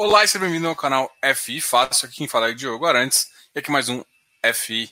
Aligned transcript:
Olá 0.00 0.22
e 0.22 0.28
seja 0.28 0.44
bem-vindo 0.44 0.68
ao 0.68 0.76
canal 0.76 1.12
FI 1.34 1.60
Fácil. 1.60 2.06
Aqui 2.06 2.18
quem 2.18 2.28
fala 2.28 2.48
é 2.48 2.52
o 2.52 2.54
Diogo 2.54 2.86
Arantes. 2.86 3.32
E 3.52 3.58
aqui 3.58 3.68
mais 3.68 3.88
um 3.88 4.04
FI. 4.54 4.88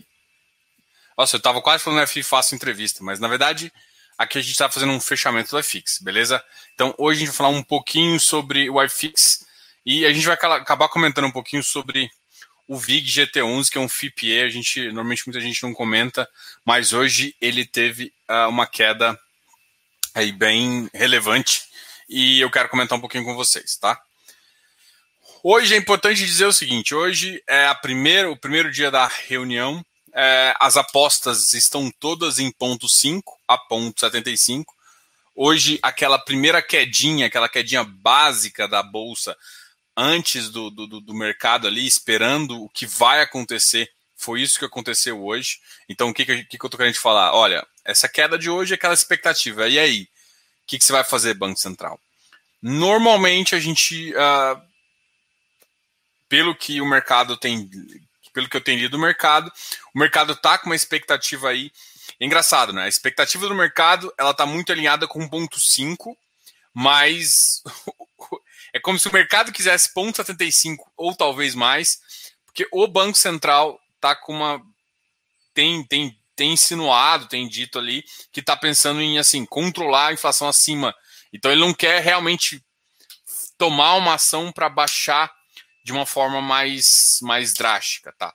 Nossa, 1.16 1.36
eu 1.36 1.40
tava 1.40 1.62
quase 1.62 1.84
falando 1.84 2.04
FI 2.08 2.24
Fácil 2.24 2.56
entrevista, 2.56 3.04
mas 3.04 3.20
na 3.20 3.28
verdade 3.28 3.72
aqui 4.18 4.36
a 4.36 4.40
gente 4.40 4.50
está 4.50 4.68
fazendo 4.68 4.90
um 4.90 4.98
fechamento 4.98 5.52
do 5.52 5.60
iFix, 5.60 6.00
beleza? 6.00 6.42
Então 6.74 6.92
hoje 6.98 7.18
a 7.18 7.20
gente 7.20 7.28
vai 7.28 7.36
falar 7.36 7.50
um 7.50 7.62
pouquinho 7.62 8.18
sobre 8.18 8.68
o 8.68 8.82
iFix 8.82 9.46
e 9.86 10.04
a 10.04 10.12
gente 10.12 10.26
vai 10.26 10.34
acabar 10.34 10.88
comentando 10.88 11.26
um 11.26 11.30
pouquinho 11.30 11.62
sobre 11.62 12.10
o 12.66 12.76
VIG 12.76 13.06
GT11, 13.06 13.70
que 13.70 13.78
é 13.78 13.80
um 13.80 13.88
FIPE. 13.88 14.40
A 14.40 14.48
gente 14.48 14.86
normalmente 14.86 15.24
muita 15.24 15.40
gente 15.40 15.62
não 15.62 15.72
comenta, 15.72 16.28
mas 16.64 16.92
hoje 16.92 17.36
ele 17.40 17.64
teve 17.64 18.12
uh, 18.28 18.48
uma 18.48 18.66
queda 18.66 19.16
aí 20.12 20.32
bem 20.32 20.90
relevante 20.92 21.62
e 22.08 22.40
eu 22.40 22.50
quero 22.50 22.68
comentar 22.68 22.98
um 22.98 23.00
pouquinho 23.00 23.24
com 23.24 23.36
vocês, 23.36 23.76
tá? 23.76 24.02
Hoje 25.48 25.74
é 25.74 25.78
importante 25.78 26.26
dizer 26.26 26.46
o 26.46 26.52
seguinte: 26.52 26.92
hoje 26.92 27.40
é 27.46 27.68
a 27.68 27.74
primeira, 27.76 28.28
o 28.28 28.36
primeiro 28.36 28.68
dia 28.68 28.90
da 28.90 29.06
reunião. 29.06 29.80
É, 30.12 30.52
as 30.58 30.76
apostas 30.76 31.52
estão 31.54 31.88
todas 32.00 32.40
em 32.40 32.50
ponto 32.50 32.88
5 32.88 33.32
a 33.46 33.56
ponto 33.56 34.00
75. 34.00 34.74
Hoje, 35.36 35.78
aquela 35.84 36.18
primeira 36.18 36.60
quedinha, 36.60 37.26
aquela 37.26 37.48
quedinha 37.48 37.84
básica 37.84 38.66
da 38.66 38.82
bolsa 38.82 39.36
antes 39.96 40.50
do, 40.50 40.68
do, 40.68 41.00
do 41.00 41.14
mercado 41.14 41.68
ali, 41.68 41.86
esperando 41.86 42.64
o 42.64 42.68
que 42.68 42.84
vai 42.84 43.20
acontecer, 43.20 43.88
foi 44.16 44.42
isso 44.42 44.58
que 44.58 44.64
aconteceu 44.64 45.22
hoje. 45.24 45.60
Então, 45.88 46.08
o 46.08 46.12
que, 46.12 46.26
que, 46.26 46.42
que 46.42 46.56
eu 46.60 46.66
estou 46.66 46.76
querendo 46.76 46.96
falar? 46.96 47.32
Olha, 47.32 47.64
essa 47.84 48.08
queda 48.08 48.36
de 48.36 48.50
hoje 48.50 48.72
é 48.72 48.74
aquela 48.74 48.94
expectativa. 48.94 49.68
E 49.68 49.78
aí? 49.78 50.02
O 50.02 50.66
que, 50.66 50.76
que 50.76 50.84
você 50.84 50.92
vai 50.92 51.04
fazer, 51.04 51.34
Banco 51.34 51.60
Central? 51.60 52.00
Normalmente 52.60 53.54
a 53.54 53.60
gente 53.60 54.12
uh, 54.12 54.60
pelo 56.28 56.54
que 56.54 56.80
o 56.80 56.86
mercado 56.86 57.36
tem, 57.36 57.68
pelo 58.32 58.48
que 58.48 58.56
eu 58.56 58.60
tenho 58.60 58.78
lido 58.78 58.92
do 58.92 58.98
mercado, 58.98 59.50
o 59.94 59.98
mercado 59.98 60.32
está 60.32 60.58
com 60.58 60.66
uma 60.66 60.76
expectativa 60.76 61.50
aí. 61.50 61.72
É 62.20 62.24
engraçado, 62.24 62.72
né? 62.72 62.84
A 62.84 62.88
expectativa 62.88 63.48
do 63.48 63.54
mercado 63.54 64.12
ela 64.18 64.30
está 64.30 64.46
muito 64.46 64.72
alinhada 64.72 65.06
com 65.06 65.28
1,5, 65.28 66.16
mas 66.72 67.62
é 68.72 68.80
como 68.80 68.98
se 68.98 69.08
o 69.08 69.12
mercado 69.12 69.52
quisesse 69.52 69.92
0,75 69.94 70.76
ou 70.96 71.14
talvez 71.14 71.54
mais, 71.54 71.98
porque 72.44 72.66
o 72.72 72.86
Banco 72.86 73.18
Central 73.18 73.78
está 73.94 74.14
com 74.14 74.34
uma. 74.34 74.60
Tem, 75.52 75.84
tem, 75.84 76.18
tem 76.34 76.52
insinuado, 76.52 77.28
tem 77.28 77.48
dito 77.48 77.78
ali, 77.78 78.04
que 78.32 78.40
está 78.40 78.56
pensando 78.56 79.00
em 79.00 79.18
assim 79.18 79.44
controlar 79.44 80.08
a 80.08 80.12
inflação 80.12 80.48
acima. 80.48 80.94
Então 81.32 81.50
ele 81.50 81.60
não 81.60 81.74
quer 81.74 82.02
realmente 82.02 82.62
tomar 83.58 83.94
uma 83.94 84.14
ação 84.14 84.52
para 84.52 84.68
baixar 84.68 85.32
de 85.86 85.92
uma 85.92 86.04
forma 86.04 86.42
mais, 86.42 87.18
mais 87.22 87.54
drástica, 87.54 88.12
tá? 88.18 88.34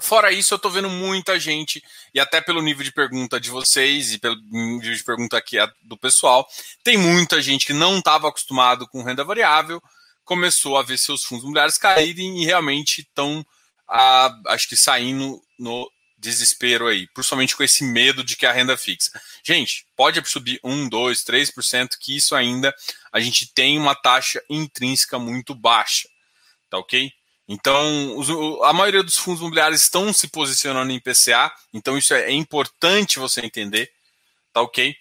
Fora 0.00 0.32
isso, 0.32 0.54
eu 0.54 0.56
estou 0.56 0.70
vendo 0.70 0.88
muita 0.88 1.38
gente, 1.38 1.84
e 2.14 2.18
até 2.18 2.40
pelo 2.40 2.62
nível 2.62 2.82
de 2.82 2.90
pergunta 2.90 3.38
de 3.38 3.50
vocês 3.50 4.14
e 4.14 4.18
pelo 4.18 4.36
nível 4.50 4.96
de 4.96 5.04
pergunta 5.04 5.36
aqui 5.36 5.58
do 5.82 5.98
pessoal, 5.98 6.48
tem 6.82 6.96
muita 6.96 7.42
gente 7.42 7.66
que 7.66 7.74
não 7.74 7.98
estava 7.98 8.26
acostumado 8.26 8.88
com 8.88 9.02
renda 9.02 9.22
variável, 9.22 9.82
começou 10.24 10.78
a 10.78 10.82
ver 10.82 10.96
seus 10.96 11.22
fundos 11.24 11.42
imobiliários 11.42 11.76
caírem 11.76 12.42
e 12.42 12.46
realmente 12.46 13.02
estão, 13.02 13.44
acho 14.46 14.66
que 14.66 14.76
saindo 14.76 15.42
no 15.58 15.86
desespero 16.16 16.86
aí, 16.86 17.06
principalmente 17.12 17.54
com 17.54 17.62
esse 17.62 17.84
medo 17.84 18.24
de 18.24 18.34
que 18.34 18.46
a 18.46 18.52
renda 18.52 18.78
fixa. 18.78 19.10
Gente, 19.44 19.86
pode 19.94 20.26
subir 20.26 20.58
1, 20.64 20.88
2, 20.88 21.22
3%, 21.22 21.90
que 22.00 22.16
isso 22.16 22.34
ainda 22.34 22.74
a 23.12 23.20
gente 23.20 23.52
tem 23.52 23.78
uma 23.78 23.94
taxa 23.94 24.42
intrínseca 24.48 25.18
muito 25.18 25.54
baixa 25.54 26.08
tá 26.72 26.78
ok? 26.78 27.12
Então, 27.46 28.16
os, 28.16 28.30
a 28.64 28.72
maioria 28.72 29.02
dos 29.02 29.18
fundos 29.18 29.40
imobiliários 29.40 29.82
estão 29.82 30.10
se 30.10 30.26
posicionando 30.28 30.90
em 30.90 30.98
PCA, 30.98 31.52
então 31.70 31.98
isso 31.98 32.14
é, 32.14 32.22
é 32.22 32.32
importante 32.32 33.18
você 33.18 33.42
entender, 33.42 33.92
tá 34.54 34.62
ok? 34.62 34.96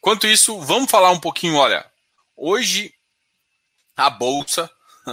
Quanto 0.00 0.28
isso, 0.28 0.60
vamos 0.60 0.88
falar 0.88 1.10
um 1.10 1.18
pouquinho, 1.18 1.56
olha, 1.56 1.84
hoje 2.36 2.94
a 3.96 4.08
Bolsa 4.08 4.70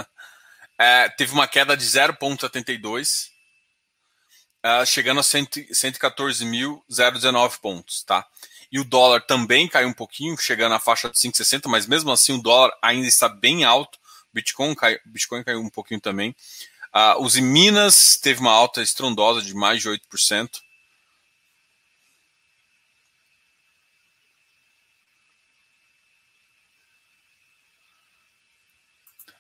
é, 0.78 1.10
teve 1.10 1.34
uma 1.34 1.48
queda 1.48 1.76
de 1.76 1.84
0,72, 1.84 3.30
é, 4.62 4.86
chegando 4.86 5.22
a 5.22 5.24
114.019 5.24 7.60
pontos, 7.60 8.04
tá? 8.04 8.24
E 8.72 8.80
o 8.80 8.86
dólar 8.86 9.22
também 9.22 9.68
caiu 9.68 9.88
um 9.88 9.94
pouquinho, 9.94 10.38
chegando 10.38 10.76
à 10.76 10.80
faixa 10.80 11.10
de 11.10 11.18
5,60, 11.18 11.68
mas 11.68 11.88
mesmo 11.88 12.12
assim 12.12 12.34
o 12.34 12.44
dólar 12.44 12.72
ainda 12.80 13.08
está 13.08 13.28
bem 13.28 13.64
alto, 13.64 13.98
Bitcoin, 14.36 14.76
cai, 14.76 15.00
Bitcoin 15.06 15.44
caiu 15.46 15.62
um 15.62 15.70
pouquinho 15.70 16.02
também. 16.02 16.36
Uh, 16.94 17.24
os 17.24 17.38
Minas 17.38 18.18
teve 18.18 18.42
uma 18.42 18.52
alta 18.52 18.82
estrondosa 18.82 19.42
de 19.42 19.54
mais 19.54 19.82
de 19.82 19.90
8%. 19.90 20.50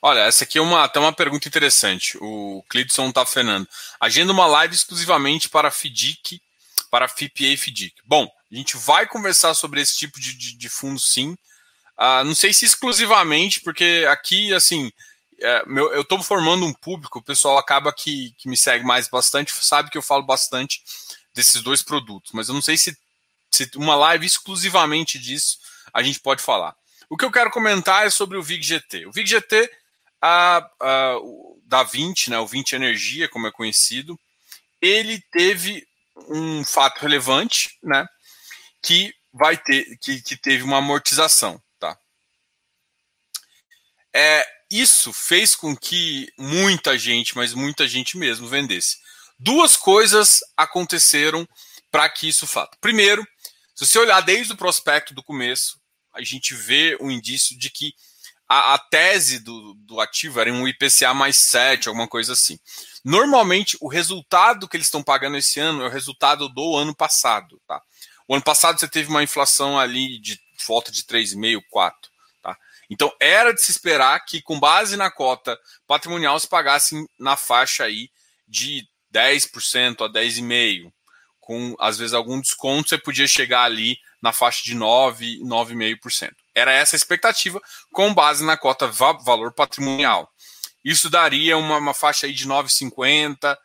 Olha, 0.01 0.22
essa 0.22 0.44
aqui 0.44 0.59
é 0.59 0.61
uma, 0.61 0.83
até 0.83 1.00
uma 1.00 1.12
pergunta 1.12 1.47
interessante. 1.47 2.17
O 2.22 2.63
Clidson 2.69 3.09
está 3.09 3.25
fenando. 3.25 3.67
Agenda 4.00 4.31
uma 4.31 4.45
live 4.45 4.75
exclusivamente 4.75 5.50
para 5.50 5.72
FDIC, 5.72 6.41
para 6.91 7.07
FIPA 7.07 7.44
e 7.44 7.57
FDIC. 7.57 7.95
Bom, 8.06 8.31
a 8.51 8.56
gente 8.56 8.77
vai 8.77 9.07
conversar 9.07 9.53
sobre 9.56 9.81
esse 9.81 9.97
tipo 9.97 10.19
de, 10.19 10.33
de, 10.38 10.56
de 10.56 10.69
fundo 10.69 11.00
sim. 11.00 11.35
Uh, 11.97 12.23
não 12.25 12.35
sei 12.35 12.53
se 12.53 12.66
exclusivamente, 12.66 13.61
porque 13.61 14.06
aqui, 14.09 14.53
assim, 14.53 14.91
é, 15.39 15.66
meu, 15.66 15.91
eu 15.94 16.01
estou 16.01 16.22
formando 16.22 16.66
um 16.66 16.73
público, 16.73 17.19
o 17.19 17.23
pessoal 17.23 17.57
acaba 17.57 17.94
que, 17.94 18.33
que 18.38 18.50
me 18.50 18.57
segue 18.57 18.85
mais 18.85 19.07
bastante, 19.07 19.53
sabe 19.53 19.89
que 19.89 19.97
eu 19.97 20.01
falo 20.01 20.23
bastante 20.23 20.81
desses 21.33 21.61
dois 21.61 21.81
produtos, 21.81 22.31
mas 22.33 22.47
eu 22.47 22.53
não 22.53 22.61
sei 22.61 22.78
se, 22.78 22.97
se 23.51 23.69
uma 23.75 23.95
live 23.95 24.25
exclusivamente 24.25 25.19
disso 25.19 25.57
a 25.94 26.01
gente 26.01 26.19
pode 26.19 26.41
falar. 26.41 26.75
O 27.09 27.17
que 27.17 27.25
eu 27.25 27.31
quero 27.31 27.51
comentar 27.51 28.06
é 28.06 28.09
sobre 28.09 28.38
o 28.38 28.44
VIG 28.44 28.63
GT. 28.63 29.06
O 29.06 29.12
VIG 29.12 29.27
GT 29.27 29.72
da 31.66 31.83
20, 31.83 32.31
né, 32.31 32.39
o 32.39 32.47
20 32.47 32.73
Energia, 32.73 33.29
como 33.29 33.47
é 33.47 33.51
conhecido, 33.51 34.19
ele 34.81 35.22
teve 35.31 35.85
um 36.29 36.63
fato 36.63 37.00
relevante, 37.00 37.77
né, 37.83 38.07
que 38.81 39.13
vai 39.33 39.57
ter, 39.57 39.97
que, 40.01 40.22
que 40.22 40.38
teve 40.38 40.63
uma 40.63 40.77
amortização. 40.77 41.62
É, 44.18 44.48
isso 44.72 45.12
fez 45.12 45.58
com 45.58 45.76
que 45.76 46.31
muita 46.38 46.98
gente, 46.98 47.36
mas 47.36 47.53
muita 47.53 47.86
gente 47.86 48.18
mesmo, 48.18 48.48
vendesse. 48.48 48.98
Duas 49.38 49.76
coisas 49.76 50.40
aconteceram 50.56 51.46
para 51.92 52.08
que 52.08 52.30
isso 52.30 52.48
faça. 52.48 52.72
Primeiro, 52.80 53.28
se 53.75 53.86
você 53.86 54.00
olhar 54.00 54.22
desde 54.22 54.54
o 54.54 54.58
prospecto 54.58 55.14
do 55.14 55.22
começo, 55.22 55.78
a 56.14 56.24
gente 56.24 56.54
vê 56.54 56.98
um 57.02 57.12
indício 57.12 57.59
de 57.59 57.70
que 57.70 57.94
a, 58.48 58.75
a, 58.75 58.80
tese 58.80 59.40
do, 59.40 59.74
do 59.74 60.00
ativo 60.00 60.40
era 60.40 60.54
um 60.54 60.66
IPCA 60.66 61.14
mais 61.14 61.36
7, 61.50 61.90
alguma 61.90 62.08
coisa 62.08 62.31
assim. 62.31 62.58
Normalmente, 63.04 63.78
o 63.81 63.90
resultado 63.90 64.66
que 64.66 64.78
eles 64.78 64.88
estão 64.88 65.04
pagando 65.04 65.36
esse 65.36 65.59
ano 65.59 65.84
é 65.84 65.88
o 65.88 65.92
resultado 65.92 66.48
do 66.48 66.78
ano 66.78 66.96
passado. 66.96 67.62
Tá? 67.68 67.81
O 68.30 68.34
ano 68.34 68.44
passado 68.44 68.80
você 68.80 68.88
teve 68.88 69.09
uma 69.09 69.24
inflação 69.24 69.78
ali 69.78 70.18
de 70.20 70.40
volta 70.66 70.90
de 70.90 71.04
3,5, 71.04 71.62
4. 71.70 72.15
Então 72.90 73.12
era 73.19 73.53
de 73.53 73.62
se 73.62 73.72
esperar 73.72 74.19
que, 74.25 74.41
com 74.41 74.59
base 74.59 74.96
na 74.96 75.09
cota 75.09 75.57
patrimonial, 75.88 76.40
se 76.40 76.47
pagasse 76.47 76.96
na 77.19 77.35
faixa 77.35 77.84
aí 77.84 78.09
de 78.47 78.88
10% 79.13 80.06
a 80.06 80.09
10,5%. 80.09 80.91
Com, 81.40 81.75
às 81.79 82.00
vezes, 82.00 82.13
algum 82.13 82.41
desconto, 82.41 82.90
você 82.90 82.97
podia 82.97 83.28
chegar 83.28 83.63
ali 83.63 83.97
na 84.19 84.34
faixa 84.34 84.63
de 84.63 84.75
9%, 84.75 85.41
9,5%. 85.41 86.31
Era 86.56 86.72
essa 86.72 86.95
a 86.95 86.97
expectativa, 86.97 87.62
com 87.91 88.13
base 88.13 88.44
na 88.44 88.57
cota 88.57 88.88
va 88.88 89.13
valor 89.13 89.53
patrimonial. 89.53 90.27
Isso 90.83 91.07
daria 91.10 91.56
uma, 91.57 91.77
uma 91.77 91.94
faixa 91.94 92.25
aí 92.25 92.33
de 92.33 92.48
9,50 92.48 93.56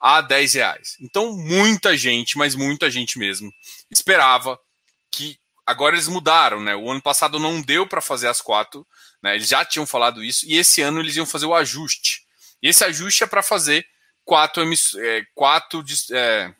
a 0.00 0.20
10 0.20 0.54
reais. 0.54 0.96
Então, 1.00 1.36
muita 1.36 1.96
gente, 1.96 2.38
mas 2.38 2.54
muita 2.54 2.88
gente 2.90 3.18
mesmo, 3.18 3.52
esperava 3.90 4.58
que 5.10 5.38
agora 5.66 5.94
eles 5.94 6.08
mudaram, 6.08 6.60
né? 6.60 6.74
O 6.76 6.90
ano 6.90 7.00
passado 7.00 7.38
não 7.38 7.60
deu 7.60 7.86
para 7.86 8.00
fazer 8.00 8.28
as 8.28 8.40
quatro, 8.40 8.86
né? 9.22 9.34
Eles 9.34 9.48
já 9.48 9.64
tinham 9.64 9.86
falado 9.86 10.22
isso, 10.22 10.44
e 10.46 10.56
esse 10.56 10.82
ano 10.82 11.00
eles 11.00 11.16
iam 11.16 11.26
fazer 11.26 11.46
o 11.46 11.54
ajuste. 11.54 12.24
E 12.62 12.68
esse 12.68 12.84
ajuste 12.84 13.24
é 13.24 13.26
para 13.26 13.42
fazer 13.42 13.86
quatro, 14.24 14.62
é, 14.98 15.22
quatro, 15.34 15.84
é, 16.12 16.54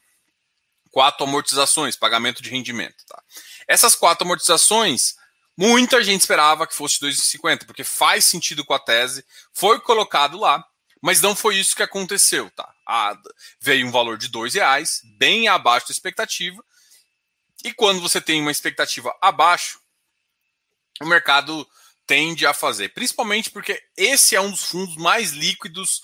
quatro 0.90 1.24
amortizações, 1.24 1.96
pagamento 1.96 2.42
de 2.42 2.50
rendimento. 2.50 3.04
Tá? 3.08 3.22
Essas 3.66 3.94
quatro 3.94 4.24
amortizações, 4.24 5.16
muita 5.56 6.02
gente 6.02 6.20
esperava 6.20 6.66
que 6.66 6.74
fosse 6.74 7.00
2,50, 7.00 7.66
porque 7.66 7.84
faz 7.84 8.26
sentido 8.26 8.64
com 8.64 8.74
a 8.74 8.78
tese, 8.78 9.24
foi 9.52 9.80
colocado 9.80 10.38
lá, 10.38 10.64
mas 11.00 11.20
não 11.20 11.34
foi 11.36 11.56
isso 11.56 11.76
que 11.76 11.82
aconteceu. 11.82 12.50
Tá? 12.50 12.70
A, 12.86 13.16
veio 13.60 13.86
um 13.86 13.90
valor 13.90 14.16
de 14.16 14.26
R$ 14.26 14.48
reais, 14.50 15.00
bem 15.18 15.48
abaixo 15.48 15.88
da 15.88 15.92
expectativa, 15.92 16.62
e 17.64 17.72
quando 17.72 18.00
você 18.00 18.20
tem 18.20 18.40
uma 18.40 18.50
expectativa 18.50 19.16
abaixo, 19.20 19.80
o 21.00 21.06
mercado 21.06 21.66
tende 22.06 22.46
a 22.46 22.52
fazer, 22.52 22.90
principalmente 22.90 23.50
porque 23.50 23.82
esse 23.96 24.36
é 24.36 24.40
um 24.40 24.50
dos 24.50 24.64
fundos 24.64 24.96
mais 24.96 25.32
líquidos 25.32 26.02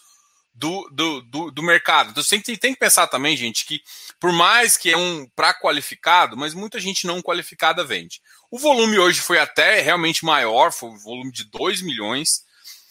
do, 0.55 0.89
do, 0.91 1.21
do, 1.23 1.51
do 1.51 1.62
mercado. 1.62 2.11
Então 2.11 2.23
você 2.23 2.41
tem, 2.41 2.57
tem, 2.57 2.73
que 2.73 2.81
pensar 2.81 3.07
também, 3.07 3.37
gente, 3.37 3.65
que 3.65 3.83
por 4.19 4.33
mais 4.33 4.77
que 4.77 4.91
é 4.91 4.97
um 4.97 5.29
para 5.37 5.55
qualificado, 5.55 6.37
mas 6.37 6.55
muita 6.55 6.81
gente 6.81 7.07
não 7.07 7.23
qualificada 7.23 7.85
vende. 7.85 8.21
O 8.51 8.59
volume 8.59 8.99
hoje 8.99 9.21
foi 9.21 9.39
até 9.39 9.81
realmente 9.81 10.25
maior, 10.25 10.73
foi 10.73 10.91
um 10.91 10.99
volume 10.99 11.31
de 11.31 11.45
2 11.45 11.83
milhões, 11.83 12.43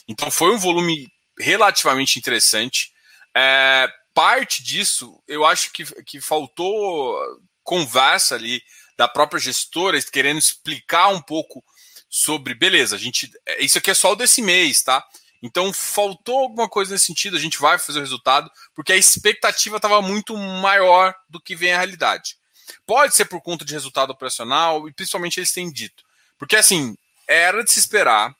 então 0.07 0.31
foi 0.31 0.51
um 0.51 0.59
volume 0.59 1.07
relativamente 1.39 2.17
interessante. 2.17 2.91
É, 3.35 3.91
parte 4.13 4.63
disso, 4.63 5.21
eu 5.27 5.45
acho 5.45 5.71
que, 5.71 5.85
que 6.03 6.21
faltou 6.21 7.17
conversa 7.69 8.33
ali 8.33 8.63
da 8.97 9.07
própria 9.07 9.39
gestora 9.39 10.01
querendo 10.01 10.39
explicar 10.39 11.09
um 11.09 11.21
pouco 11.21 11.63
sobre, 12.09 12.55
beleza, 12.55 12.95
a 12.95 12.99
gente, 12.99 13.31
isso 13.59 13.77
aqui 13.77 13.91
é 13.91 13.93
só 13.93 14.13
o 14.13 14.15
desse 14.15 14.41
mês, 14.41 14.81
tá? 14.81 15.05
Então 15.39 15.71
faltou 15.71 16.39
alguma 16.39 16.67
coisa 16.67 16.91
nesse 16.93 17.05
sentido, 17.05 17.37
a 17.37 17.39
gente 17.39 17.59
vai 17.59 17.77
fazer 17.77 17.99
o 17.99 18.01
resultado, 18.01 18.49
porque 18.73 18.91
a 18.91 18.97
expectativa 18.97 19.75
estava 19.75 20.01
muito 20.01 20.35
maior 20.35 21.13
do 21.29 21.39
que 21.39 21.55
vem 21.55 21.71
a 21.71 21.77
realidade. 21.77 22.37
Pode 22.87 23.13
ser 23.13 23.25
por 23.25 23.39
conta 23.39 23.63
de 23.63 23.71
resultado 23.71 24.09
operacional, 24.09 24.89
e 24.89 24.91
principalmente 24.91 25.39
eles 25.39 25.51
têm 25.51 25.71
dito. 25.71 26.03
Porque 26.39 26.55
assim, 26.55 26.97
era 27.27 27.63
de 27.63 27.71
se 27.71 27.79
esperar 27.79 28.35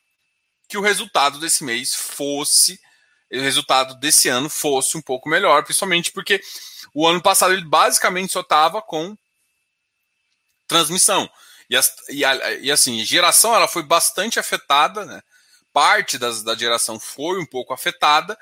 que 0.68 0.76
o 0.76 0.81
resultado 0.81 1.40
desse 1.40 1.64
mês 1.64 1.94
fosse, 1.94 2.80
o 3.31 3.42
resultado 3.42 3.96
desse 3.96 4.28
ano 4.28 4.50
fosse 4.50 4.98
um 4.98 5.02
pouco 5.02 5.30
melhor, 5.30 5.64
principalmente 5.64 6.12
porque 6.12 6.42
o 6.94 7.08
ano 7.08 7.22
passado 7.22 7.54
ele 7.54 7.66
basicamente 7.66 8.34
só 8.34 8.42
estava 8.42 8.81
com 8.81 9.16
transmissão. 10.68 11.30
E, 11.70 11.76
as, 11.76 11.96
e, 12.10 12.26
a, 12.26 12.54
e, 12.56 12.72
assim, 12.72 13.04
geração 13.06 13.54
ela 13.54 13.68
foi 13.68 13.84
bastante 13.84 14.40
afetada, 14.40 15.06
né? 15.06 15.22
Parte 15.72 16.18
das, 16.18 16.42
da 16.42 16.56
geração 16.56 17.00
foi 17.00 17.40
um 17.40 17.46
pouco 17.46 17.74
afetada, 17.74 18.38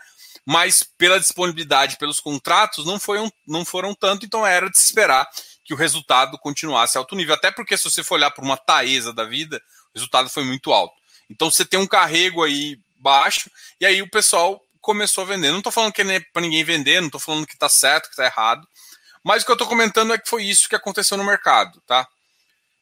mas 0.45 0.81
pela 0.81 1.19
disponibilidade, 1.19 1.97
pelos 1.97 2.21
contratos, 2.21 2.85
não, 2.85 2.97
foi 2.99 3.19
um, 3.19 3.29
não 3.45 3.65
foram 3.65 3.93
tanto, 3.93 4.25
então 4.25 4.47
era 4.47 4.69
de 4.69 4.79
se 4.79 4.85
esperar 4.85 5.27
que 5.65 5.73
o 5.73 5.77
resultado 5.77 6.37
continuasse 6.37 6.97
alto 6.97 7.15
nível. 7.15 7.35
Até 7.35 7.51
porque 7.51 7.77
se 7.77 7.83
você 7.83 8.01
for 8.01 8.15
olhar 8.15 8.31
para 8.31 8.45
uma 8.45 8.55
Taesa 8.55 9.11
da 9.11 9.25
vida, 9.25 9.61
o 9.93 9.97
resultado 9.97 10.29
foi 10.29 10.45
muito 10.45 10.71
alto. 10.71 10.95
Então 11.29 11.51
você 11.51 11.65
tem 11.65 11.77
um 11.77 11.87
carrego 11.87 12.43
aí 12.43 12.79
baixo, 12.97 13.51
e 13.79 13.85
aí 13.85 14.01
o 14.01 14.09
pessoal 14.09 14.61
começou 14.87 15.25
a 15.25 15.27
vender. 15.27 15.51
Não 15.51 15.57
estou 15.57 15.71
falando 15.71 15.91
que 15.91 16.01
é 16.01 16.19
para 16.31 16.41
ninguém 16.41 16.63
vender, 16.63 17.01
não 17.01 17.07
estou 17.07 17.19
falando 17.19 17.45
que 17.45 17.55
está 17.55 17.67
certo, 17.67 18.05
que 18.05 18.11
está 18.11 18.23
errado. 18.23 18.65
Mas 19.21 19.43
o 19.43 19.45
que 19.45 19.51
eu 19.51 19.55
estou 19.55 19.67
comentando 19.67 20.13
é 20.13 20.17
que 20.17 20.29
foi 20.29 20.45
isso 20.45 20.69
que 20.69 20.75
aconteceu 20.75 21.17
no 21.17 21.25
mercado, 21.25 21.81
tá? 21.85 22.07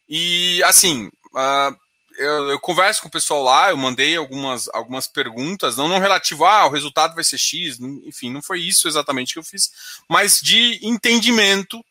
E 0.08 0.62
assim, 0.64 1.08
uh, 1.08 1.76
eu, 2.20 2.52
eu, 2.52 2.60
converso 2.60 3.02
com 3.02 3.08
o 3.08 3.12
pessoal 3.12 3.42
lá, 3.42 3.72
eu 3.72 3.78
mandei 3.78 4.16
algumas, 4.16 4.70
algumas 4.70 5.08
perguntas, 5.08 5.76
não, 5.76 5.88
não 5.88 5.98
relativo, 5.98 6.46
ah, 6.46 6.68
o 6.68 6.70
resultado 6.70 7.16
vai 7.16 7.24
ser 7.24 7.40
X, 7.40 7.80
enfim, 7.80 8.32
não 8.32 8.44
foi 8.44 8.62
isso 8.62 8.88
exatamente 8.88 9.34
que 9.34 9.40
eu 9.40 9.44
fiz, 9.44 9.72
mas 10.08 10.40
de 10.40 10.80
entendimento 10.84 11.84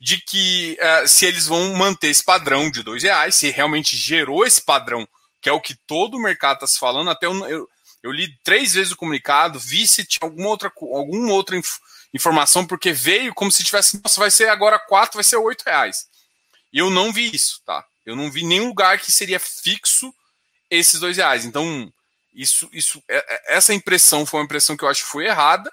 de 0.00 0.18
que 0.18 0.78
uh, 0.80 1.08
se 1.08 1.26
eles 1.26 1.48
vão 1.48 1.74
manter 1.74 2.10
esse 2.10 2.22
padrão 2.22 2.70
de 2.70 2.84
dois 2.84 3.02
reais, 3.02 3.34
se 3.34 3.50
realmente 3.50 3.96
gerou 3.96 4.46
esse 4.46 4.64
padrão, 4.64 5.08
que 5.42 5.48
é 5.48 5.52
o 5.52 5.60
que 5.60 5.74
todo 5.88 6.16
o 6.16 6.22
mercado 6.22 6.58
está 6.58 6.68
se 6.68 6.78
falando, 6.78 7.10
até 7.10 7.26
eu, 7.26 7.46
eu, 7.48 7.68
eu, 8.06 8.12
li 8.12 8.28
três 8.42 8.74
vezes 8.74 8.92
o 8.92 8.96
comunicado, 8.96 9.58
vi 9.58 9.86
se 9.86 10.04
tinha 10.04 10.20
alguma 10.22 10.48
outra, 10.48 10.72
alguma 10.80 11.32
outra 11.32 11.56
inf 11.56 11.78
informação, 12.14 12.66
porque 12.66 12.92
veio 12.92 13.34
como 13.34 13.52
se 13.52 13.62
tivesse, 13.62 14.00
nossa, 14.02 14.18
vai 14.18 14.30
ser 14.30 14.48
agora 14.48 14.78
quatro, 14.78 15.16
vai 15.16 15.24
ser 15.24 15.36
oito 15.36 15.62
reais. 15.66 16.06
E 16.72 16.78
eu 16.78 16.88
não 16.88 17.12
vi 17.12 17.34
isso, 17.34 17.60
tá? 17.66 17.84
Eu 18.06 18.16
não 18.16 18.30
vi 18.30 18.44
nenhum 18.44 18.68
lugar 18.68 18.98
que 18.98 19.12
seria 19.12 19.38
fixo 19.38 20.14
esses 20.70 20.98
dois 20.98 21.16
reais. 21.16 21.44
Então, 21.44 21.92
isso, 22.32 22.70
isso, 22.72 23.02
é, 23.08 23.16
é, 23.16 23.56
essa 23.56 23.74
impressão 23.74 24.24
foi 24.24 24.40
uma 24.40 24.44
impressão 24.44 24.76
que 24.76 24.84
eu 24.84 24.88
acho 24.88 25.04
que 25.04 25.10
foi 25.10 25.26
errada, 25.26 25.70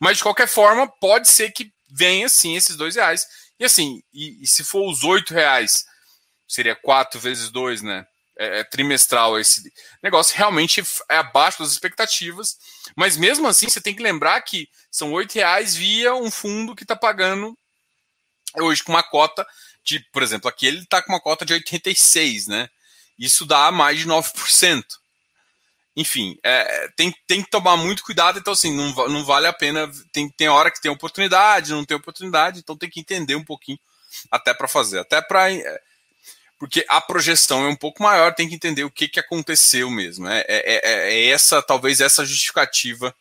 mas 0.00 0.16
de 0.16 0.22
qualquer 0.22 0.48
forma, 0.48 0.88
pode 1.00 1.28
ser 1.28 1.52
que 1.52 1.72
venha 1.88 2.28
sim 2.28 2.56
esses 2.56 2.76
dois 2.76 2.96
reais. 2.96 3.26
E 3.60 3.64
assim, 3.64 4.02
e, 4.12 4.42
e 4.42 4.46
se 4.46 4.64
for 4.64 4.90
os 4.90 5.04
oito 5.04 5.32
reais, 5.32 5.84
seria 6.48 6.74
quatro 6.74 7.20
vezes 7.20 7.50
dois, 7.50 7.82
né? 7.82 8.04
É, 8.36 8.60
é, 8.60 8.64
trimestral 8.64 9.38
esse 9.38 9.72
negócio 10.02 10.36
realmente 10.36 10.82
é 11.08 11.18
abaixo 11.18 11.60
das 11.60 11.70
expectativas, 11.70 12.58
mas 12.96 13.16
mesmo 13.16 13.46
assim 13.46 13.68
você 13.68 13.80
tem 13.80 13.94
que 13.94 14.02
lembrar 14.02 14.40
que 14.40 14.68
são 14.90 15.12
oito 15.12 15.34
reais 15.36 15.76
via 15.76 16.16
um 16.16 16.28
fundo 16.32 16.74
que 16.74 16.82
está 16.82 16.96
pagando 16.96 17.56
hoje 18.56 18.82
com 18.82 18.90
uma 18.90 19.04
cota 19.04 19.46
de, 19.84 20.00
por 20.12 20.22
exemplo, 20.22 20.48
aqui 20.48 20.66
ele 20.66 20.80
está 20.80 21.02
com 21.02 21.12
uma 21.12 21.20
cota 21.20 21.44
de 21.44 21.52
86, 21.52 22.48
né? 22.48 22.68
Isso 23.18 23.44
dá 23.44 23.70
mais 23.70 23.98
de 23.98 24.06
9%. 24.06 24.84
Enfim, 25.96 26.36
é, 26.42 26.88
tem, 26.96 27.14
tem 27.26 27.42
que 27.42 27.50
tomar 27.50 27.76
muito 27.76 28.02
cuidado, 28.02 28.38
então 28.38 28.52
assim, 28.52 28.74
não, 28.74 28.92
não 29.08 29.24
vale 29.24 29.46
a 29.46 29.52
pena. 29.52 29.88
Tem, 30.12 30.28
tem 30.30 30.48
hora 30.48 30.70
que 30.70 30.80
tem 30.80 30.90
oportunidade, 30.90 31.72
não 31.72 31.84
tem 31.84 31.96
oportunidade, 31.96 32.58
então 32.58 32.76
tem 32.76 32.90
que 32.90 32.98
entender 32.98 33.36
um 33.36 33.44
pouquinho 33.44 33.78
até 34.30 34.52
para 34.52 34.66
fazer. 34.66 34.98
Até 34.98 35.20
para. 35.20 35.48
Porque 36.58 36.84
a 36.88 37.00
projeção 37.00 37.64
é 37.64 37.68
um 37.68 37.76
pouco 37.76 38.02
maior, 38.02 38.34
tem 38.34 38.48
que 38.48 38.54
entender 38.54 38.84
o 38.84 38.90
que, 38.90 39.08
que 39.08 39.20
aconteceu 39.20 39.90
mesmo. 39.90 40.26
É, 40.28 40.44
é, 40.48 40.48
é, 40.48 41.14
é 41.14 41.28
essa, 41.28 41.60
talvez, 41.62 42.00
essa 42.00 42.24
justificativa 42.24 43.14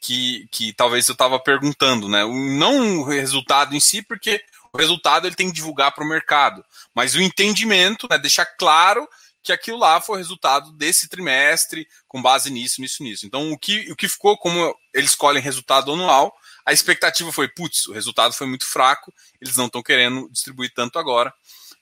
que, 0.00 0.46
que 0.50 0.72
talvez 0.72 1.08
eu 1.08 1.14
estava 1.14 1.38
perguntando, 1.40 2.08
né? 2.08 2.24
Não 2.24 3.00
o 3.00 3.04
resultado 3.04 3.74
em 3.74 3.80
si, 3.80 4.02
porque 4.02 4.44
o 4.72 4.78
resultado 4.78 5.26
ele 5.26 5.36
tem 5.36 5.48
que 5.48 5.54
divulgar 5.54 5.92
para 5.92 6.04
o 6.04 6.08
mercado. 6.08 6.64
Mas 6.94 7.14
o 7.14 7.22
entendimento, 7.22 8.06
né, 8.10 8.18
deixar 8.18 8.44
claro 8.44 9.08
que 9.42 9.52
aquilo 9.52 9.78
lá 9.78 10.00
foi 10.00 10.16
o 10.16 10.18
resultado 10.18 10.72
desse 10.72 11.06
trimestre, 11.06 11.86
com 12.08 12.20
base 12.20 12.50
nisso, 12.50 12.80
nisso, 12.80 13.02
nisso. 13.02 13.26
Então, 13.26 13.52
o 13.52 13.58
que, 13.58 13.92
o 13.92 13.96
que 13.96 14.08
ficou, 14.08 14.36
como 14.38 14.74
eles 14.92 15.10
escolhem 15.10 15.42
resultado 15.42 15.92
anual, 15.92 16.34
a 16.64 16.72
expectativa 16.72 17.30
foi, 17.30 17.46
putz, 17.46 17.86
o 17.86 17.92
resultado 17.92 18.32
foi 18.32 18.46
muito 18.46 18.66
fraco, 18.66 19.12
eles 19.40 19.56
não 19.56 19.66
estão 19.66 19.82
querendo 19.82 20.28
distribuir 20.30 20.72
tanto 20.74 20.98
agora, 20.98 21.32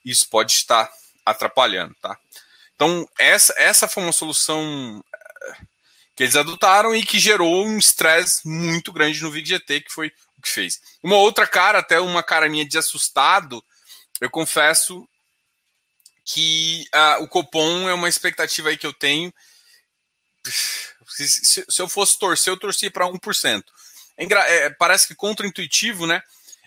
isso 0.03 0.27
pode 0.29 0.53
estar 0.53 0.91
atrapalhando, 1.25 1.95
tá? 2.01 2.17
Então, 2.75 3.07
essa, 3.17 3.53
essa 3.57 3.87
foi 3.87 4.03
uma 4.03 4.11
solução 4.11 5.03
eh, 5.13 5.57
que 6.15 6.23
eles 6.23 6.35
adotaram 6.35 6.95
e 6.95 7.05
que 7.05 7.19
gerou 7.19 7.65
um 7.65 7.77
estresse 7.77 8.47
muito 8.47 8.91
grande 8.91 9.21
no 9.21 9.31
VGT, 9.31 9.81
que 9.81 9.91
foi 9.91 10.11
que 10.43 10.49
fez. 10.49 10.81
Uma 11.01 11.15
outra 11.15 11.47
cara, 11.47 11.79
até 11.79 11.99
uma 11.99 12.21
cara 12.21 12.49
minha 12.49 12.65
de 12.65 12.77
assustado, 12.77 13.63
eu 14.19 14.29
confesso 14.29 15.07
que 16.25 16.85
uh, 16.93 17.23
o 17.23 17.27
Copom 17.27 17.89
é 17.89 17.93
uma 17.93 18.09
expectativa 18.09 18.69
aí 18.69 18.77
que 18.77 18.85
eu 18.85 18.93
tenho. 18.93 19.33
Se, 21.07 21.63
se, 21.69 21.81
eu 21.81 21.87
fosse 21.87 22.19
torcer, 22.19 22.51
eu 22.51 22.57
torcia 22.57 22.91
para 22.91 23.07
1%. 23.07 23.63
É, 24.17 24.25
é, 24.65 24.69
parece 24.69 25.07
que 25.07 25.15
contra-intuitivo, 25.15 26.05
né? 26.05 26.21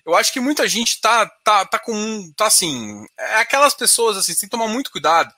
Eu 0.06 0.14
acho 0.14 0.32
que 0.32 0.38
muita 0.38 0.68
gente 0.68 1.00
tá, 1.00 1.26
tá, 1.42 1.64
tá 1.64 1.80
com. 1.80 2.32
tá 2.36 2.46
assim. 2.46 3.04
É 3.18 3.36
aquelas 3.36 3.74
pessoas 3.74 4.16
assim, 4.16 4.32
tem 4.34 4.48
que 4.48 4.56
tomar 4.56 4.68
muito 4.68 4.92
cuidado. 4.92 5.34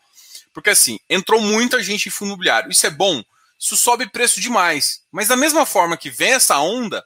Porque 0.53 0.69
assim, 0.69 1.01
entrou 1.09 1.41
muita 1.41 1.83
gente 1.83 2.07
em 2.07 2.11
fundo 2.11 2.29
imobiliário. 2.29 2.71
Isso 2.71 2.87
é 2.87 2.91
bom. 2.91 3.25
Isso 3.59 3.77
sobe 3.79 4.11
preço 4.11 4.41
demais. 4.41 5.01
Mas 5.11 5.29
da 5.29 5.37
mesma 5.37 5.65
forma 5.65 5.97
que 5.97 6.11
vem 6.11 6.35
essa 6.35 6.59
onda, 6.61 7.03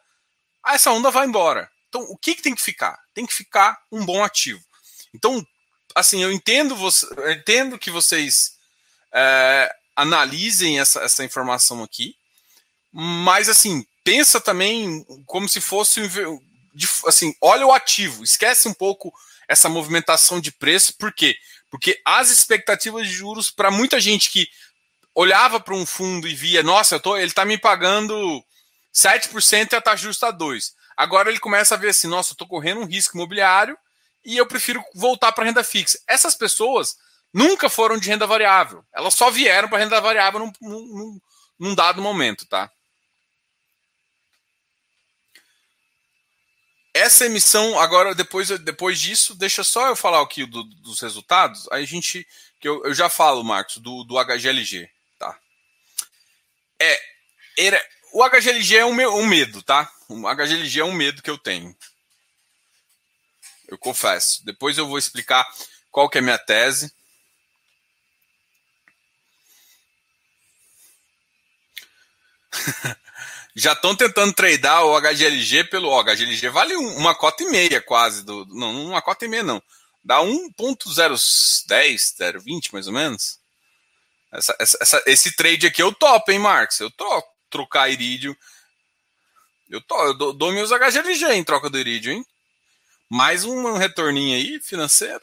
essa 0.67 0.91
onda 0.91 1.09
vai 1.11 1.25
embora. 1.25 1.71
Então, 1.89 2.03
o 2.03 2.17
que, 2.17 2.35
que 2.35 2.43
tem 2.43 2.55
que 2.55 2.63
ficar? 2.63 2.99
Tem 3.15 3.25
que 3.25 3.35
ficar 3.35 3.79
um 3.93 4.05
bom 4.05 4.25
ativo. 4.25 4.61
Então, 5.15 5.47
assim, 5.95 6.23
eu 6.23 6.33
entendo, 6.33 6.75
você, 6.75 7.07
eu 7.17 7.31
entendo 7.31 7.79
que 7.79 7.91
vocês 7.91 8.55
é, 9.15 9.73
analisem 9.95 10.81
essa, 10.81 11.01
essa 11.01 11.25
informação 11.25 11.83
aqui, 11.83 12.17
mas, 12.91 13.49
assim, 13.49 13.87
pensa 14.03 14.41
também 14.41 15.05
como 15.27 15.49
se 15.49 15.61
fosse, 15.61 16.01
assim, 17.07 17.35
olha 17.41 17.67
o 17.67 17.73
ativo, 17.73 18.25
esquece 18.25 18.69
um 18.69 18.75
pouco 18.75 19.13
essa 19.49 19.69
movimentação 19.69 20.41
de 20.41 20.51
preço, 20.51 20.97
por 20.97 21.13
quê? 21.13 21.37
Porque 21.71 22.01
as 22.05 22.31
expectativas 22.31 23.07
de 23.07 23.13
juros, 23.13 23.51
para 23.51 23.71
muita 23.71 24.01
gente 24.01 24.31
que 24.31 24.49
olhava 25.15 25.61
para 25.61 25.75
um 25.75 25.85
fundo 25.85 26.27
e 26.27 26.35
via, 26.35 26.63
nossa, 26.63 26.97
eu 26.97 27.01
tô, 27.01 27.17
ele 27.17 27.27
está 27.27 27.45
me 27.45 27.59
pagando 27.59 28.43
7% 28.95 29.73
e 29.73 29.77
a 29.77 29.81
taxa 29.81 30.05
justa 30.05 30.33
2%. 30.33 30.73
Agora 30.97 31.31
ele 31.31 31.39
começa 31.39 31.75
a 31.75 31.79
ver 31.79 31.91
assim, 31.91 32.07
nossa, 32.07 32.33
eu 32.33 32.35
estou 32.35 32.47
correndo 32.47 32.81
um 32.81 32.87
risco 32.87 33.17
imobiliário 33.17 33.77
e 34.25 34.37
eu 34.37 34.47
prefiro 34.47 34.85
voltar 34.95 35.33
para 35.33 35.45
renda 35.45 35.65
fixa. 35.65 35.99
Essas 36.07 36.35
pessoas 36.35 36.97
nunca 37.33 37.69
foram 37.69 37.97
de 37.97 38.09
renda 38.09 38.27
variável. 38.27 38.85
Elas 38.95 39.15
só 39.15 39.31
vieram 39.31 39.69
para 39.69 39.79
renda 39.79 40.01
variável 40.01 40.41
num, 40.41 40.53
num, 40.61 41.21
num, 41.59 41.75
dado 41.75 42.03
momento, 42.03 42.47
tá? 42.47 42.71
Essa 46.95 47.25
emissão, 47.25 47.79
agora, 47.79 48.15
depois, 48.15 48.49
depois 48.61 49.01
disso, 49.01 49.35
deixa 49.35 49.65
só 49.65 49.87
eu 49.89 49.97
falar 49.97 50.21
aqui 50.21 50.45
do, 50.45 50.63
dos 50.63 51.01
resultados. 51.01 51.67
Aí 51.73 51.85
a 51.85 51.87
gente. 51.87 52.27
que 52.61 52.69
eu, 52.69 52.85
eu 52.85 52.93
já 52.93 53.09
falo, 53.09 53.43
Marcos, 53.43 53.79
do, 53.79 54.05
do 54.05 54.23
HGLG. 54.23 54.91
Tá? 55.19 55.39
É, 56.79 57.01
era, 57.59 57.83
o 58.13 58.23
HGLG 58.29 58.77
é 58.77 58.85
um, 58.85 58.93
um 59.17 59.27
medo, 59.27 59.63
tá? 59.63 59.91
O 60.09 60.29
HGLG 60.35 60.81
é 60.81 60.85
um 60.85 60.93
medo 60.93 61.23
que 61.23 61.31
eu 61.31 61.39
tenho. 61.39 61.75
Eu 63.67 63.79
confesso. 63.79 64.45
Depois 64.45 64.77
eu 64.77 64.87
vou 64.87 64.99
explicar 64.99 65.51
qual 65.91 66.11
que 66.11 66.19
é 66.19 66.21
a 66.21 66.23
minha 66.25 66.39
tese. 66.39 66.93
Já 73.55 73.75
estão 73.75 73.95
tentando 73.95 74.33
tradar 74.33 74.85
o 74.85 74.99
HGLG 74.99 75.65
pelo 75.65 75.91
o 75.91 76.03
HGLG 76.03 76.49
vale 76.49 76.75
uma 76.75 77.15
cota 77.15 77.43
e 77.43 77.51
meia 77.51 77.83
quase 77.83 78.25
do 78.25 78.47
não, 78.47 78.87
uma 78.87 79.03
cota 79.03 79.27
e 79.27 79.29
meia 79.29 79.43
não. 79.43 79.63
Dá 80.03 80.21
1.010, 80.21 82.41
020 82.43 82.73
mais 82.73 82.87
ou 82.87 82.93
menos. 82.93 83.39
Essa, 84.33 84.57
essa, 84.59 85.03
esse 85.07 85.37
trade 85.37 85.67
aqui 85.67 85.83
eu 85.83 85.93
topo, 85.93 86.33
hein, 86.33 86.39
Marcos? 86.39 86.81
Eu 86.81 86.91
troco 86.91 87.29
trocar 87.51 87.91
irídio. 87.91 88.37
Eu, 89.69 89.81
to, 89.83 89.95
eu 89.97 90.15
dou, 90.15 90.33
dou 90.33 90.53
meus 90.53 90.71
HGLG 90.71 91.35
em 91.35 91.45
troca 91.45 91.69
do 91.69 91.79
irídio, 91.79 92.13
hein? 92.13 92.25
Mais 93.09 93.45
um 93.45 93.77
retorninho 93.77 94.35
aí 94.35 94.59
financeiro. 94.61 95.23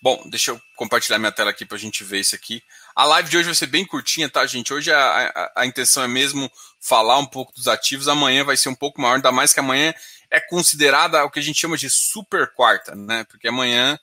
Bom, 0.00 0.22
deixa 0.30 0.52
eu 0.52 0.62
compartilhar 0.76 1.18
minha 1.18 1.32
tela 1.32 1.50
aqui 1.50 1.66
para 1.66 1.76
a 1.76 1.80
gente 1.80 2.04
ver 2.04 2.20
isso 2.20 2.34
aqui. 2.34 2.62
A 2.94 3.04
live 3.04 3.28
de 3.28 3.36
hoje 3.36 3.46
vai 3.46 3.54
ser 3.54 3.66
bem 3.66 3.84
curtinha, 3.84 4.28
tá, 4.28 4.46
gente? 4.46 4.72
Hoje 4.72 4.92
a, 4.92 4.98
a, 4.98 5.52
a, 5.62 5.66
intenção 5.66 6.04
é 6.04 6.08
mesmo 6.08 6.50
falar 6.80 7.18
um 7.18 7.26
pouco 7.26 7.52
dos 7.52 7.66
ativos. 7.66 8.06
Amanhã 8.06 8.44
vai 8.44 8.56
ser 8.56 8.68
um 8.68 8.76
pouco 8.76 9.00
maior, 9.00 9.16
ainda 9.16 9.32
mais 9.32 9.52
que 9.52 9.58
amanhã 9.58 9.92
é 10.30 10.38
considerada 10.38 11.24
o 11.24 11.30
que 11.30 11.40
a 11.40 11.42
gente 11.42 11.58
chama 11.58 11.76
de 11.76 11.90
super 11.90 12.52
quarta, 12.54 12.94
né? 12.94 13.24
Porque 13.24 13.48
amanhã 13.48 13.98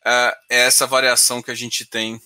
uh, 0.00 0.36
é 0.50 0.62
essa 0.62 0.84
variação 0.84 1.40
que 1.40 1.50
a 1.52 1.54
gente 1.54 1.86
tem. 1.86 2.20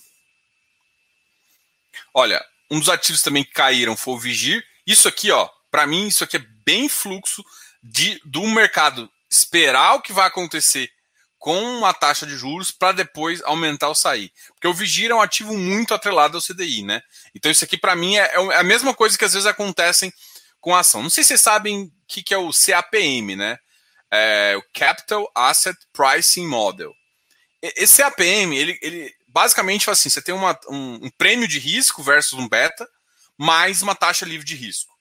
Olha, 2.11 2.43
um 2.71 2.79
dos 2.79 2.89
ativos 2.89 3.21
também 3.21 3.43
que 3.43 3.51
caíram 3.51 3.95
foi 3.95 4.15
o 4.15 4.19
Vigir. 4.19 4.65
Isso 4.85 5.07
aqui, 5.07 5.29
ó, 5.29 5.47
para 5.69 5.85
mim, 5.85 6.07
isso 6.07 6.23
aqui 6.23 6.37
é 6.37 6.45
bem 6.65 6.89
fluxo 6.89 7.45
de, 7.83 8.19
do 8.25 8.41
mercado 8.47 9.07
esperar 9.29 9.93
o 9.93 10.01
que 10.01 10.11
vai 10.11 10.25
acontecer 10.25 10.91
com 11.39 11.57
uma 11.77 11.93
taxa 11.93 12.27
de 12.27 12.35
juros 12.35 12.69
para 12.69 12.91
depois 12.91 13.41
aumentar 13.43 13.87
ou 13.87 13.95
sair. 13.95 14.31
Porque 14.49 14.67
o 14.67 14.73
Vigir 14.73 15.09
é 15.09 15.15
um 15.15 15.21
ativo 15.21 15.57
muito 15.57 15.93
atrelado 15.93 16.37
ao 16.37 16.43
CDI, 16.43 16.83
né? 16.83 17.01
Então 17.33 17.49
isso 17.49 17.63
aqui 17.63 17.77
para 17.77 17.95
mim 17.95 18.17
é, 18.17 18.25
é, 18.25 18.55
a 18.57 18.63
mesma 18.63 18.93
coisa 18.93 19.17
que 19.17 19.23
às 19.23 19.31
vezes 19.33 19.47
acontecem 19.47 20.13
com 20.59 20.75
a 20.75 20.81
ação. 20.81 21.01
Não 21.01 21.09
sei 21.09 21.23
se 21.23 21.29
vocês 21.29 21.41
sabem 21.41 21.83
o 21.83 21.91
que, 22.05 22.21
que 22.21 22.33
é 22.33 22.37
o 22.37 22.51
CAPM, 22.51 23.37
né? 23.37 23.57
É, 24.11 24.55
o 24.57 24.63
Capital 24.77 25.31
Asset 25.33 25.77
Pricing 25.93 26.45
Model. 26.45 26.93
Esse 27.61 28.01
CAPM, 28.01 28.55
ele, 28.55 28.77
ele 28.81 29.13
basicamente 29.29 29.85
faz 29.85 29.99
assim: 29.99 30.09
você 30.09 30.21
tem 30.21 30.35
uma, 30.35 30.59
um, 30.67 31.05
um, 31.05 31.09
prêmio 31.17 31.47
de 31.47 31.57
risco 31.57 32.03
versus 32.03 32.37
um 32.37 32.49
beta, 32.49 32.85
mais 33.37 33.81
uma 33.81 33.95
taxa 33.95 34.25
livre 34.25 34.45
de 34.45 34.55
risco. 34.55 34.93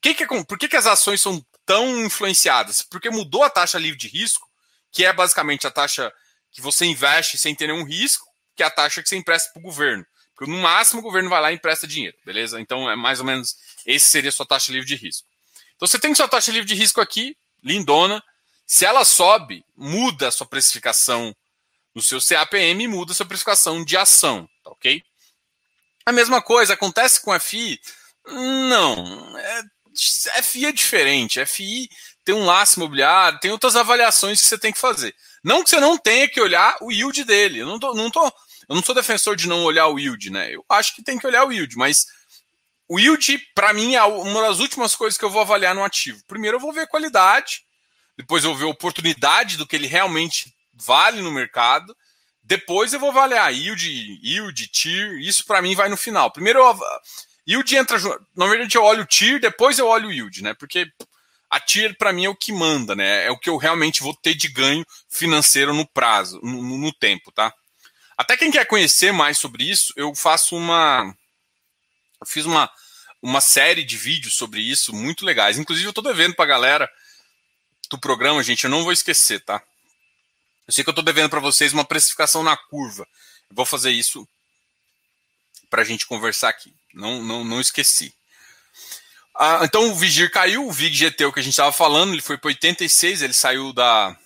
Que 0.00 0.14
que 0.14 0.24
é, 0.24 0.26
por 0.26 0.58
que, 0.58 0.68
que 0.68 0.76
as 0.76 0.86
ações 0.86 1.20
são 1.20 1.44
tão 1.66 2.00
influenciadas? 2.00 2.80
Porque 2.80 3.10
mudou 3.10 3.44
a 3.44 3.50
taxa 3.50 3.78
livre 3.78 3.98
de 3.98 4.08
risco 4.08 4.47
que 4.92 5.04
é 5.04 5.12
basicamente 5.12 5.66
a 5.66 5.70
taxa 5.70 6.12
que 6.50 6.60
você 6.60 6.84
investe 6.86 7.38
sem 7.38 7.54
ter 7.54 7.66
nenhum 7.68 7.84
risco, 7.84 8.26
que 8.56 8.62
é 8.62 8.66
a 8.66 8.70
taxa 8.70 9.02
que 9.02 9.08
você 9.08 9.16
empresta 9.16 9.50
para 9.52 9.60
o 9.60 9.62
governo. 9.62 10.04
Porque 10.34 10.50
no 10.50 10.58
máximo 10.58 11.00
o 11.00 11.02
governo 11.02 11.28
vai 11.28 11.40
lá 11.40 11.52
e 11.52 11.56
empresta 11.56 11.86
dinheiro, 11.86 12.16
beleza? 12.24 12.60
Então 12.60 12.90
é 12.90 12.94
mais 12.94 13.18
ou 13.18 13.26
menos 13.26 13.56
esse 13.84 14.08
seria 14.08 14.28
a 14.28 14.32
sua 14.32 14.46
taxa 14.46 14.72
livre 14.72 14.86
de 14.86 14.94
risco. 14.94 15.26
Então 15.76 15.86
você 15.86 15.98
tem 15.98 16.14
sua 16.14 16.28
taxa 16.28 16.52
livre 16.52 16.66
de 16.66 16.74
risco 16.74 17.00
aqui, 17.00 17.36
lindona. 17.62 18.22
Se 18.66 18.84
ela 18.84 19.04
sobe, 19.04 19.64
muda 19.76 20.28
a 20.28 20.30
sua 20.30 20.46
precificação 20.46 21.34
no 21.94 22.02
seu 22.02 22.20
CAPM, 22.20 22.86
muda 22.86 23.12
a 23.12 23.14
sua 23.14 23.26
precificação 23.26 23.84
de 23.84 23.96
ação, 23.96 24.48
tá 24.62 24.70
ok? 24.70 25.02
A 26.06 26.12
mesma 26.12 26.40
coisa 26.40 26.74
acontece 26.74 27.20
com 27.20 27.38
FI? 27.38 27.80
Não, 28.26 29.38
é, 29.38 29.62
FI 30.42 30.66
é 30.66 30.72
diferente. 30.72 31.44
FI 31.44 31.88
tem 32.28 32.34
um 32.34 32.44
laço 32.44 32.78
imobiliário, 32.78 33.40
tem 33.40 33.50
outras 33.50 33.74
avaliações 33.74 34.38
que 34.38 34.46
você 34.46 34.58
tem 34.58 34.70
que 34.70 34.78
fazer. 34.78 35.14
Não 35.42 35.64
que 35.64 35.70
você 35.70 35.80
não 35.80 35.96
tenha 35.96 36.28
que 36.28 36.38
olhar 36.38 36.76
o 36.82 36.92
yield 36.92 37.24
dele. 37.24 37.60
Eu 37.60 37.66
não, 37.66 37.78
tô, 37.78 37.94
não 37.94 38.10
tô, 38.10 38.22
eu 38.68 38.76
não 38.76 38.82
sou 38.82 38.94
defensor 38.94 39.34
de 39.34 39.48
não 39.48 39.64
olhar 39.64 39.86
o 39.86 39.98
yield, 39.98 40.28
né? 40.28 40.54
Eu 40.54 40.62
acho 40.68 40.94
que 40.94 41.02
tem 41.02 41.18
que 41.18 41.26
olhar 41.26 41.46
o 41.46 41.50
yield, 41.50 41.74
mas 41.78 42.04
o 42.86 43.00
yield, 43.00 43.38
para 43.54 43.72
mim, 43.72 43.94
é 43.94 44.04
uma 44.04 44.42
das 44.42 44.58
últimas 44.58 44.94
coisas 44.94 45.16
que 45.16 45.24
eu 45.24 45.30
vou 45.30 45.40
avaliar 45.40 45.74
no 45.74 45.82
ativo. 45.82 46.22
Primeiro 46.28 46.58
eu 46.58 46.60
vou 46.60 46.70
ver 46.70 46.86
qualidade, 46.86 47.62
depois 48.14 48.44
eu 48.44 48.50
vou 48.50 48.58
ver 48.58 48.66
a 48.66 48.74
oportunidade 48.74 49.56
do 49.56 49.66
que 49.66 49.74
ele 49.74 49.86
realmente 49.86 50.54
vale 50.74 51.22
no 51.22 51.30
mercado, 51.30 51.96
depois 52.42 52.92
eu 52.92 53.00
vou 53.00 53.08
avaliar 53.08 53.54
yield, 53.54 53.88
yield, 54.22 54.68
tier, 54.68 55.18
isso 55.18 55.46
para 55.46 55.62
mim 55.62 55.74
vai 55.74 55.88
no 55.88 55.96
final. 55.96 56.30
Primeiro 56.30 56.58
eu, 56.58 56.78
yield 57.48 57.74
entra, 57.74 57.96
verdade 58.36 58.76
eu 58.76 58.82
olho 58.82 59.04
o 59.04 59.06
tier, 59.06 59.40
depois 59.40 59.78
eu 59.78 59.86
olho 59.86 60.10
o 60.10 60.12
yield, 60.12 60.42
né? 60.42 60.52
Porque 60.52 60.92
a 61.50 61.58
tier 61.58 61.96
para 61.96 62.12
mim 62.12 62.26
é 62.26 62.28
o 62.28 62.36
que 62.36 62.52
manda, 62.52 62.94
né? 62.94 63.26
É 63.26 63.30
o 63.30 63.38
que 63.38 63.48
eu 63.48 63.56
realmente 63.56 64.02
vou 64.02 64.14
ter 64.14 64.34
de 64.34 64.48
ganho 64.48 64.84
financeiro 65.08 65.72
no 65.72 65.86
prazo, 65.86 66.40
no, 66.42 66.62
no, 66.78 66.92
tempo, 66.92 67.32
tá? 67.32 67.52
Até 68.16 68.36
quem 68.36 68.50
quer 68.50 68.66
conhecer 68.66 69.12
mais 69.12 69.38
sobre 69.38 69.64
isso, 69.64 69.92
eu 69.96 70.14
faço 70.14 70.56
uma. 70.56 71.14
Eu 72.20 72.26
fiz 72.26 72.44
uma, 72.44 72.70
uma 73.22 73.40
série 73.40 73.84
de 73.84 73.96
vídeos 73.96 74.34
sobre 74.34 74.60
isso, 74.60 74.92
muito 74.92 75.24
legais. 75.24 75.58
Inclusive, 75.58 75.88
eu 75.88 75.92
tô 75.92 76.02
devendo 76.02 76.34
pra 76.34 76.44
galera 76.44 76.90
do 77.88 77.98
programa, 77.98 78.42
gente, 78.42 78.64
eu 78.64 78.70
não 78.70 78.82
vou 78.82 78.92
esquecer, 78.92 79.42
tá? 79.44 79.62
Eu 80.66 80.74
sei 80.74 80.84
que 80.84 80.90
eu 80.90 80.94
tô 80.94 81.00
devendo 81.00 81.30
para 81.30 81.40
vocês 81.40 81.72
uma 81.72 81.84
precificação 81.84 82.42
na 82.42 82.56
curva. 82.56 83.08
Eu 83.48 83.56
vou 83.56 83.64
fazer 83.64 83.90
isso 83.90 84.28
pra 85.70 85.84
gente 85.84 86.06
conversar 86.06 86.50
aqui. 86.50 86.74
Não, 86.92 87.22
não, 87.22 87.42
não 87.42 87.60
esqueci. 87.60 88.14
Ah, 89.40 89.60
então 89.62 89.88
o 89.88 89.94
Vigir 89.94 90.32
caiu, 90.32 90.66
o 90.66 90.72
VIG 90.72 90.96
GT, 90.96 91.26
o 91.26 91.32
que 91.32 91.38
a 91.38 91.42
gente 91.42 91.52
estava 91.52 91.70
falando, 91.70 92.12
ele 92.12 92.20
foi 92.20 92.36
para 92.36 92.48
86, 92.48 93.22
ele 93.22 93.32
saiu 93.32 93.72
da. 93.72 94.18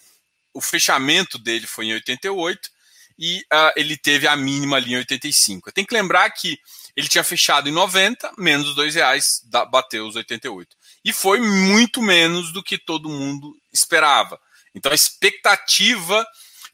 O 0.55 0.61
fechamento 0.61 1.39
dele 1.39 1.67
foi 1.67 1.87
em 1.87 1.93
88 1.93 2.71
e 3.19 3.41
uh, 3.41 3.73
ele 3.77 3.95
teve 3.99 4.27
a 4.27 4.35
mínima 4.35 4.79
ali 4.79 4.93
em 4.93 4.97
85. 4.97 5.71
Tem 5.71 5.85
que 5.85 5.93
lembrar 5.93 6.31
que 6.31 6.59
ele 6.97 7.09
tinha 7.09 7.23
fechado 7.23 7.69
em 7.69 7.73
90, 7.73 8.33
menos 8.39 8.71
os 8.71 8.75
dois 8.75 8.95
reais, 8.95 9.43
bateu 9.71 10.07
os 10.07 10.17
88. 10.17 10.75
E 11.05 11.13
foi 11.13 11.41
muito 11.43 12.01
menos 12.01 12.51
do 12.51 12.63
que 12.63 12.79
todo 12.79 13.11
mundo 13.11 13.55
esperava. 13.71 14.41
Então 14.75 14.91
a 14.91 14.95
expectativa, 14.95 16.27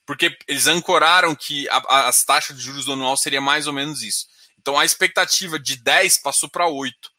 porque 0.07 0.37
eles 0.47 0.69
ancoraram 0.69 1.35
que 1.35 1.69
a, 1.71 1.83
a, 1.89 2.09
as 2.09 2.25
taxas 2.25 2.57
de 2.57 2.63
juros 2.63 2.85
do 2.85 2.93
anual 2.93 3.17
seria 3.17 3.41
mais 3.41 3.67
ou 3.67 3.73
menos 3.73 4.01
isso. 4.01 4.27
Então 4.61 4.79
a 4.79 4.85
expectativa 4.85 5.59
de 5.59 5.75
10 5.75 6.19
passou 6.19 6.49
para 6.49 6.69
8 6.69 7.18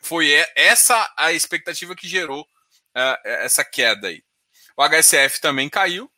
foi 0.00 0.30
essa 0.56 1.12
a 1.16 1.32
expectativa 1.32 1.94
que 1.94 2.08
gerou 2.08 2.42
uh, 2.42 3.16
essa 3.24 3.64
queda 3.64 4.08
aí. 4.08 4.22
O 4.76 4.82
HSF 4.82 5.40
também 5.40 5.68
caiu, 5.68 6.10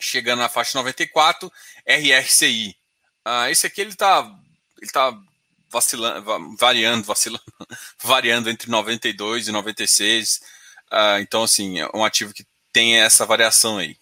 chegando 0.00 0.40
na 0.40 0.48
faixa 0.48 0.78
94, 0.78 1.52
RRCI. 1.86 2.76
Uh, 3.26 3.50
esse 3.50 3.66
aqui 3.66 3.80
ele 3.80 3.90
está 3.90 4.22
ele 4.80 4.90
tá 4.90 5.12
vacilando, 5.68 6.56
variando, 6.56 7.04
vacilando, 7.04 7.44
variando 8.02 8.50
entre 8.50 8.70
92 8.70 9.48
e 9.48 9.52
96. 9.52 10.36
Uh, 10.36 10.40
ah, 10.90 11.20
então, 11.20 11.44
assim, 11.44 11.80
é 11.80 11.88
um 11.94 12.04
ativo 12.04 12.32
que 12.32 12.44
tem 12.72 12.96
essa 12.96 13.26
variação 13.26 13.78
aí. 13.78 13.96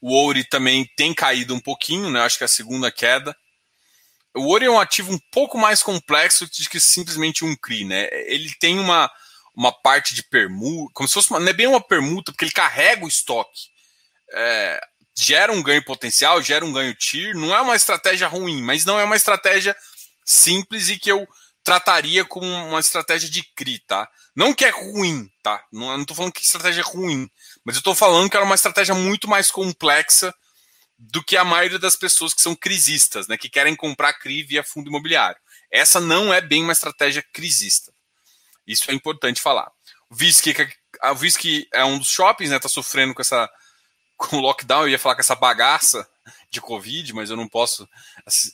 O 0.00 0.12
Ouri 0.12 0.42
também 0.44 0.90
tem 0.96 1.14
caído 1.14 1.54
um 1.54 1.60
pouquinho, 1.60 2.10
né? 2.10 2.20
Acho 2.20 2.38
que 2.38 2.44
é 2.44 2.46
a 2.46 2.48
segunda 2.48 2.90
queda. 2.90 3.36
O 4.34 4.50
Ori 4.52 4.66
é 4.66 4.70
um 4.70 4.80
ativo 4.80 5.12
um 5.12 5.18
pouco 5.30 5.58
mais 5.58 5.82
complexo 5.82 6.46
do 6.46 6.50
que 6.50 6.80
simplesmente 6.80 7.44
um 7.44 7.54
CRI, 7.54 7.84
né? 7.84 8.08
Ele 8.26 8.50
tem 8.58 8.78
uma, 8.78 9.10
uma 9.54 9.72
parte 9.72 10.14
de 10.14 10.22
permuta, 10.22 10.90
como 10.94 11.08
se 11.08 11.14
fosse 11.14 11.30
uma, 11.30 11.40
não 11.40 11.48
é 11.48 11.52
bem 11.52 11.66
uma 11.66 11.80
permuta, 11.80 12.32
porque 12.32 12.46
ele 12.46 12.52
carrega 12.52 13.04
o 13.04 13.08
estoque. 13.08 13.70
É, 14.32 14.80
gera 15.14 15.52
um 15.52 15.62
ganho 15.62 15.84
potencial, 15.84 16.40
gera 16.40 16.64
um 16.64 16.72
ganho 16.72 16.94
TIR. 16.94 17.36
Não 17.36 17.54
é 17.54 17.60
uma 17.60 17.76
estratégia 17.76 18.26
ruim, 18.26 18.62
mas 18.62 18.84
não 18.84 18.98
é 18.98 19.04
uma 19.04 19.16
estratégia 19.16 19.76
simples 20.24 20.88
e 20.88 20.98
que 20.98 21.12
eu 21.12 21.28
trataria 21.62 22.24
como 22.24 22.46
uma 22.46 22.80
estratégia 22.80 23.28
de 23.28 23.42
CRI, 23.54 23.78
tá? 23.80 24.08
Não 24.34 24.54
que 24.54 24.64
é 24.64 24.70
ruim, 24.70 25.30
tá? 25.42 25.62
Não, 25.70 25.96
não 25.96 26.04
tô 26.04 26.14
falando 26.14 26.32
que 26.32 26.42
estratégia 26.42 26.80
é 26.80 26.84
ruim, 26.84 27.30
mas 27.64 27.76
eu 27.76 27.82
tô 27.82 27.94
falando 27.94 28.30
que 28.30 28.36
era 28.36 28.46
uma 28.46 28.54
estratégia 28.54 28.94
muito 28.94 29.28
mais 29.28 29.50
complexa 29.50 30.34
do 31.10 31.22
que 31.22 31.36
a 31.36 31.44
maioria 31.44 31.80
das 31.80 31.96
pessoas 31.96 32.32
que 32.32 32.40
são 32.40 32.54
crisistas, 32.54 33.26
né, 33.26 33.36
que 33.36 33.48
querem 33.48 33.74
comprar 33.74 34.12
CRI 34.12 34.44
via 34.44 34.62
fundo 34.62 34.88
imobiliário. 34.88 35.40
Essa 35.70 35.98
não 35.98 36.32
é 36.32 36.40
bem 36.40 36.62
uma 36.62 36.72
estratégia 36.72 37.24
crisista. 37.32 37.92
Isso 38.64 38.88
é 38.88 38.94
importante 38.94 39.40
falar. 39.40 39.68
O 40.08 40.14
Visky, 40.14 40.54
a 41.00 41.12
Visky 41.12 41.66
é 41.72 41.84
um 41.84 41.98
dos 41.98 42.08
shoppings, 42.08 42.50
né, 42.50 42.58
tá 42.60 42.68
sofrendo 42.68 43.14
com 43.14 43.20
essa 43.20 43.50
com 44.16 44.36
o 44.36 44.40
lockdown, 44.40 44.82
eu 44.82 44.90
ia 44.90 44.98
falar 44.98 45.16
com 45.16 45.22
essa 45.22 45.34
bagaça 45.34 46.08
de 46.48 46.60
Covid, 46.60 47.12
mas 47.12 47.30
eu 47.30 47.36
não 47.36 47.48
posso 47.48 47.88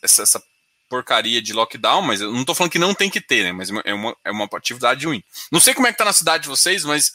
essa, 0.02 0.22
essa 0.22 0.42
porcaria 0.88 1.42
de 1.42 1.52
lockdown, 1.52 2.00
mas 2.00 2.22
eu 2.22 2.32
não 2.32 2.46
tô 2.46 2.54
falando 2.54 2.72
que 2.72 2.78
não 2.78 2.94
tem 2.94 3.10
que 3.10 3.20
ter, 3.20 3.44
né, 3.44 3.52
mas 3.52 3.68
é 3.84 3.92
uma, 3.92 4.16
é 4.24 4.30
uma 4.30 4.48
atividade 4.54 5.04
ruim. 5.04 5.22
Não 5.52 5.60
sei 5.60 5.74
como 5.74 5.86
é 5.86 5.92
que 5.92 5.98
tá 5.98 6.06
na 6.06 6.14
cidade 6.14 6.44
de 6.44 6.48
vocês, 6.48 6.82
mas 6.82 7.12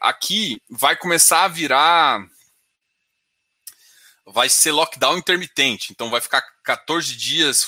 aqui 0.00 0.60
vai 0.68 0.96
começar 0.96 1.44
a 1.44 1.48
virar 1.48 2.26
vai 4.32 4.48
ser 4.48 4.72
lockdown 4.72 5.18
intermitente. 5.18 5.92
Então 5.92 6.10
vai 6.10 6.20
ficar 6.20 6.42
14 6.62 7.16
dias 7.16 7.66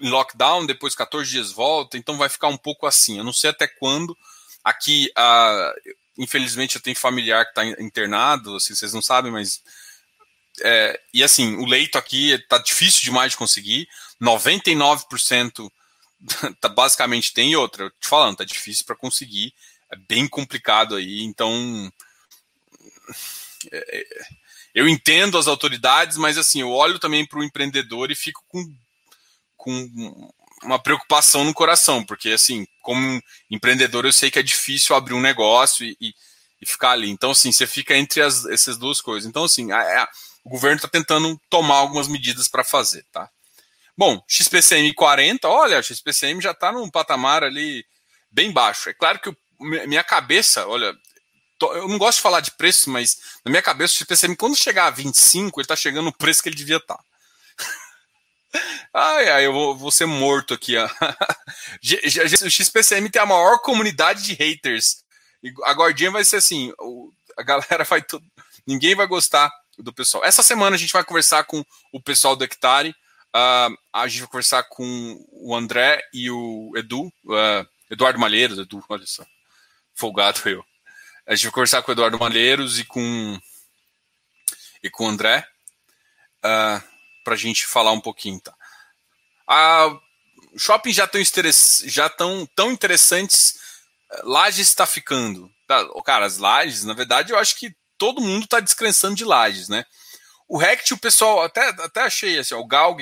em 0.00 0.08
lockdown, 0.08 0.66
depois 0.66 0.94
14 0.94 1.30
dias 1.30 1.52
volta. 1.52 1.96
Então 1.96 2.16
vai 2.16 2.28
ficar 2.28 2.48
um 2.48 2.56
pouco 2.56 2.86
assim. 2.86 3.18
Eu 3.18 3.24
não 3.24 3.32
sei 3.32 3.50
até 3.50 3.66
quando. 3.66 4.16
Aqui, 4.62 5.10
infelizmente, 6.18 6.76
eu 6.76 6.82
tenho 6.82 6.96
familiar 6.96 7.44
que 7.44 7.50
está 7.50 7.64
internado, 7.82 8.56
assim, 8.56 8.74
vocês 8.74 8.92
não 8.92 9.02
sabem, 9.02 9.32
mas. 9.32 9.62
É, 10.62 11.00
e 11.14 11.24
assim, 11.24 11.56
o 11.56 11.64
leito 11.64 11.96
aqui 11.96 12.32
está 12.32 12.58
difícil 12.58 13.02
demais 13.02 13.32
de 13.32 13.38
conseguir. 13.38 13.88
99% 14.20 15.70
tá, 16.60 16.68
basicamente 16.68 17.32
tem 17.32 17.56
outra. 17.56 17.84
Eu 17.84 17.90
te 17.90 18.06
falando, 18.06 18.38
tá 18.38 18.44
difícil 18.44 18.84
para 18.84 18.96
conseguir. 18.96 19.54
É 19.90 19.96
bem 19.96 20.28
complicado 20.28 20.96
aí. 20.96 21.22
Então. 21.22 21.90
É, 23.72 23.98
é, 23.98 24.39
eu 24.74 24.88
entendo 24.88 25.38
as 25.38 25.46
autoridades, 25.46 26.16
mas 26.16 26.38
assim, 26.38 26.60
eu 26.60 26.70
olho 26.70 26.98
também 26.98 27.26
para 27.26 27.38
o 27.38 27.44
empreendedor 27.44 28.10
e 28.10 28.14
fico 28.14 28.44
com, 28.48 28.64
com 29.56 30.30
uma 30.62 30.78
preocupação 30.78 31.44
no 31.44 31.54
coração, 31.54 32.04
porque 32.04 32.30
assim, 32.30 32.66
como 32.82 33.22
empreendedor, 33.50 34.04
eu 34.04 34.12
sei 34.12 34.30
que 34.30 34.38
é 34.38 34.42
difícil 34.42 34.94
abrir 34.94 35.14
um 35.14 35.20
negócio 35.20 35.84
e, 35.84 35.96
e, 36.00 36.14
e 36.60 36.66
ficar 36.66 36.90
ali. 36.90 37.10
Então, 37.10 37.30
assim, 37.30 37.50
você 37.50 37.66
fica 37.66 37.96
entre 37.96 38.20
as, 38.20 38.44
essas 38.46 38.78
duas 38.78 39.00
coisas. 39.00 39.28
Então, 39.28 39.44
assim, 39.44 39.72
a, 39.72 40.02
a, 40.02 40.08
o 40.44 40.50
governo 40.50 40.76
está 40.76 40.88
tentando 40.88 41.40
tomar 41.48 41.76
algumas 41.76 42.08
medidas 42.08 42.48
para 42.48 42.64
fazer, 42.64 43.04
tá? 43.12 43.28
Bom, 43.96 44.22
XPCM 44.26 44.94
40, 44.94 45.48
olha, 45.48 45.82
XPCM 45.82 46.40
já 46.40 46.52
está 46.52 46.72
num 46.72 46.88
patamar 46.88 47.44
ali 47.44 47.84
bem 48.30 48.50
baixo. 48.50 48.88
É 48.88 48.94
claro 48.94 49.18
que 49.18 49.34
minha 49.60 50.02
cabeça, 50.02 50.66
olha, 50.66 50.94
eu 51.62 51.88
não 51.88 51.98
gosto 51.98 52.18
de 52.18 52.22
falar 52.22 52.40
de 52.40 52.52
preço, 52.52 52.90
mas 52.90 53.18
na 53.44 53.50
minha 53.50 53.62
cabeça 53.62 53.94
o 53.94 53.96
XPCM, 53.96 54.36
quando 54.36 54.56
chegar 54.56 54.86
a 54.86 54.90
25, 54.90 55.60
ele 55.60 55.64
está 55.64 55.76
chegando 55.76 56.06
no 56.06 56.12
preço 56.12 56.42
que 56.42 56.48
ele 56.48 56.56
devia 56.56 56.76
estar. 56.76 56.96
Tá. 56.96 57.04
Ai, 58.92 59.30
ai, 59.30 59.46
eu 59.46 59.52
vou, 59.52 59.76
vou 59.76 59.92
ser 59.92 60.06
morto 60.06 60.54
aqui, 60.54 60.76
ó. 60.76 60.88
O 62.44 62.50
XPCM 62.50 63.08
tem 63.08 63.22
a 63.22 63.26
maior 63.26 63.60
comunidade 63.60 64.24
de 64.24 64.34
haters. 64.34 65.04
A 65.62 65.72
Gordinha 65.72 66.10
vai 66.10 66.24
ser 66.24 66.36
assim, 66.36 66.72
a 67.36 67.42
galera 67.44 67.84
vai. 67.84 68.04
Ninguém 68.66 68.96
vai 68.96 69.06
gostar 69.06 69.48
do 69.78 69.92
pessoal. 69.92 70.24
Essa 70.24 70.42
semana 70.42 70.74
a 70.74 70.78
gente 70.78 70.92
vai 70.92 71.04
conversar 71.04 71.44
com 71.44 71.64
o 71.92 72.02
pessoal 72.02 72.34
do 72.34 72.42
Hectare. 72.42 72.90
Uh, 73.34 73.76
a 73.92 74.08
gente 74.08 74.20
vai 74.20 74.28
conversar 74.28 74.64
com 74.64 75.24
o 75.30 75.54
André 75.54 76.02
e 76.12 76.28
o 76.30 76.72
Edu, 76.74 77.06
uh, 77.26 77.66
Eduardo 77.88 78.18
Malheiros, 78.18 78.58
Edu, 78.58 78.84
olha 78.88 79.06
só. 79.06 79.24
Folgado 79.94 80.40
eu. 80.46 80.64
A 81.30 81.36
gente 81.36 81.44
vai 81.44 81.52
conversar 81.52 81.80
com 81.82 81.92
o 81.92 81.94
Eduardo 81.94 82.18
Malheiros 82.18 82.80
e 82.80 82.84
com 82.84 83.40
e 84.82 84.90
com 84.90 85.04
o 85.04 85.08
André. 85.08 85.46
Uh, 86.44 86.82
para 87.22 87.34
a 87.34 87.36
gente 87.36 87.68
falar 87.68 87.92
um 87.92 88.00
pouquinho, 88.00 88.40
tá? 88.40 88.52
A 89.46 89.96
shopping 90.58 90.92
já 90.92 91.04
estão 91.04 91.22
já 91.84 92.08
tão, 92.08 92.44
tão 92.56 92.72
interessantes. 92.72 93.60
Lages 94.24 94.66
está 94.66 94.84
ficando. 94.86 95.48
Tá? 95.68 95.86
Cara, 96.04 96.26
as 96.26 96.38
lajes, 96.38 96.82
na 96.82 96.94
verdade, 96.94 97.32
eu 97.32 97.38
acho 97.38 97.56
que 97.56 97.76
todo 97.96 98.20
mundo 98.20 98.42
está 98.42 98.58
descrençando 98.58 99.14
de 99.14 99.24
lajes, 99.24 99.68
né? 99.68 99.84
O 100.48 100.58
Rect, 100.58 100.92
o 100.92 100.98
pessoal, 100.98 101.44
até, 101.44 101.68
até 101.68 102.00
achei 102.00 102.40
assim, 102.40 102.56
o 102.56 102.66
Galg, 102.66 103.00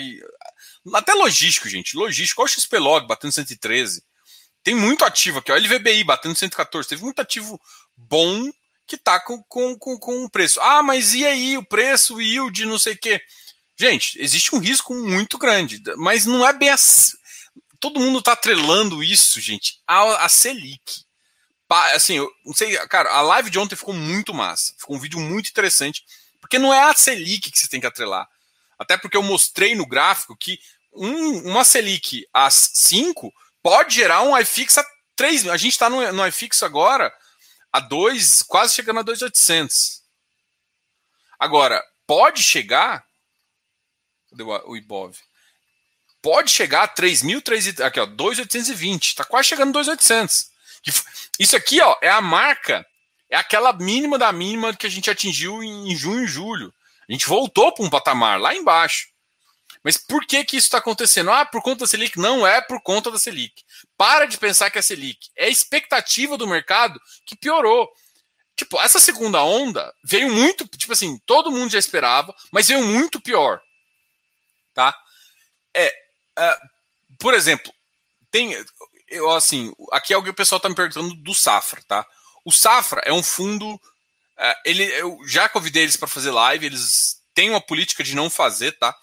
até 0.95 1.15
logístico, 1.15 1.67
gente. 1.67 1.97
Logístico, 1.97 2.43
olha 2.43 2.51
o 2.51 2.53
XP 2.53 2.79
Log 2.79 3.07
batendo 3.07 3.33
113. 3.33 4.03
Tem 4.63 4.75
muito 4.75 5.03
ativo 5.03 5.39
aqui, 5.39 5.51
ó. 5.51 5.57
LVBI 5.57 6.05
batendo 6.05 6.37
114. 6.37 6.87
Teve 6.87 7.03
muito 7.03 7.21
ativo 7.21 7.59
bom 7.99 8.51
que 8.87 8.97
tá 8.97 9.21
com, 9.21 9.43
com, 9.45 9.79
com, 9.79 9.99
com 9.99 10.25
o 10.25 10.31
preço. 10.31 10.61
Ah, 10.61 10.83
mas 10.83 11.13
e 11.15 11.27
aí 11.27 11.59
o 11.59 11.65
preço, 11.65 12.17
o 12.17 12.23
yield, 12.23 12.65
não 12.65 12.79
sei 12.79 12.95
o 12.95 12.99
quê. 12.99 13.21
Gente, 13.79 14.21
existe 14.21 14.55
um 14.55 14.59
risco 14.59 14.95
muito 14.95 15.37
grande, 15.37 15.81
mas 15.97 16.25
não 16.25 16.47
é 16.47 16.53
bem 16.53 16.71
assim. 16.71 17.13
Todo 17.79 18.01
mundo 18.01 18.19
está 18.19 18.33
atrelando 18.33 19.05
isso, 19.05 19.41
gente, 19.41 19.81
a, 19.87 20.25
a 20.25 20.29
Selic. 20.29 21.05
Assim, 21.95 22.15
eu 22.15 22.31
não 22.45 22.55
sei, 22.55 22.77
cara, 22.89 23.11
a 23.11 23.21
live 23.21 23.51
de 23.51 23.59
ontem 23.59 23.77
ficou 23.77 23.95
muito 23.95 24.33
massa. 24.33 24.75
Ficou 24.79 24.97
um 24.97 24.99
vídeo 24.99 25.21
muito 25.21 25.51
interessante, 25.51 26.03
porque 26.41 26.59
não 26.59 26.73
é 26.73 26.81
a 26.81 26.95
Selic 26.95 27.51
que 27.51 27.59
você 27.59 27.69
tem 27.69 27.81
que 27.81 27.87
atrelar. 27.87 28.27
Até 28.79 28.97
porque 28.97 29.17
eu 29.17 29.23
mostrei 29.23 29.75
no 29.75 29.87
gráfico 29.87 30.37
que 30.37 30.59
um, 30.95 31.51
uma 31.51 31.65
Selic 31.65 32.27
a 32.33 32.51
5 32.51 33.33
pode 33.63 33.95
gerar 33.95 34.23
um 34.23 34.37
iFix 34.39 34.79
a 34.79 34.85
3. 35.15 35.49
A 35.49 35.57
gente 35.57 35.73
está 35.73 35.91
no, 35.91 36.13
no 36.13 36.27
iFix 36.27 36.63
agora 36.63 37.13
a 37.73 37.81
2, 37.81 38.43
quase 38.45 38.75
chegando 38.75 39.01
a 39.01 39.03
2,800. 39.03 40.03
Agora, 41.39 41.83
pode 42.07 42.43
chegar 42.43 43.07
Cadê 44.31 44.43
o 44.43 44.77
Ibov? 44.77 45.17
Pode 46.21 46.51
chegar 46.51 46.83
a 46.83 46.89
3.000, 46.89 47.83
aqui 47.83 48.01
ó, 48.01 48.07
2.820, 48.07 49.15
tá 49.15 49.25
quase 49.25 49.49
chegando 49.49 49.79
2.800. 49.79 50.47
Isso 51.39 51.57
aqui, 51.57 51.81
ó, 51.81 51.97
é 52.03 52.11
a 52.11 52.21
marca, 52.21 52.85
é 53.31 53.37
aquela 53.37 53.73
mínima 53.73 54.19
da 54.19 54.33
mínima 54.33 54.75
que 54.75 54.87
a 54.87 54.91
gente 54.91 55.11
atingiu 55.11 55.63
em 55.63 55.95
junho 55.97 56.25
e 56.25 56.27
julho. 56.27 56.75
A 57.09 57.13
gente 57.13 57.27
voltou 57.27 57.73
para 57.73 57.85
um 57.85 57.91
patamar 57.91 58.39
lá 58.41 58.55
embaixo. 58.55 59.09
Mas 59.83 59.97
por 59.97 60.27
que 60.27 60.45
que 60.45 60.57
isso 60.57 60.67
está 60.67 60.79
acontecendo? 60.79 61.31
Ah, 61.31 61.47
por 61.47 61.63
conta 61.63 61.81
da 61.81 61.87
Selic? 61.87 62.19
Não 62.19 62.47
é 62.47 62.61
por 62.61 62.83
conta 62.83 63.11
da 63.11 63.19
Selic. 63.19 63.65
Para 63.99 64.25
de 64.25 64.39
pensar 64.39 64.71
que 64.71 64.79
é 64.79 64.83
Selic. 64.83 65.29
É 65.37 65.45
a 65.47 65.51
expectativa 65.51 66.39
do 66.39 66.47
mercado 66.47 66.99
que 67.27 67.37
piorou. 67.37 67.91
Tipo, 68.57 68.81
essa 68.81 68.99
segunda 68.99 69.43
onda 69.43 69.93
veio 70.03 70.33
muito, 70.33 70.67
tipo 70.67 70.93
assim, 70.95 71.19
todo 71.27 71.53
mundo 71.53 71.71
já 71.71 71.79
esperava, 71.79 72.35
mas 72.51 72.69
veio 72.69 72.83
muito 72.83 73.21
pior 73.21 73.61
tá? 74.79 74.97
É, 75.75 75.93
é 76.39 76.59
por 77.19 77.35
exemplo, 77.35 77.73
tem, 78.31 78.55
eu 79.09 79.29
assim, 79.33 79.73
aqui 79.91 80.15
é 80.15 80.17
o 80.17 80.23
que 80.23 80.31
o 80.31 80.35
pessoal 80.35 80.59
está 80.59 80.69
me 80.69 80.75
perguntando 80.77 81.17
do 81.17 81.35
Safra, 81.35 81.83
tá? 81.89 82.07
O 82.45 82.53
Safra 82.53 83.03
é 83.05 83.13
um 83.13 83.23
fundo, 83.23 83.81
é, 84.39 84.57
ele, 84.65 84.85
eu 84.85 85.19
já 85.27 85.49
convidei 85.49 85.83
eles 85.83 85.97
para 85.97 86.07
fazer 86.07 86.31
live, 86.31 86.67
eles 86.67 87.21
têm 87.35 87.51
uma 87.51 87.61
política 87.61 88.05
de 88.05 88.15
não 88.15 88.31
fazer, 88.31 88.71
tá? 88.79 88.95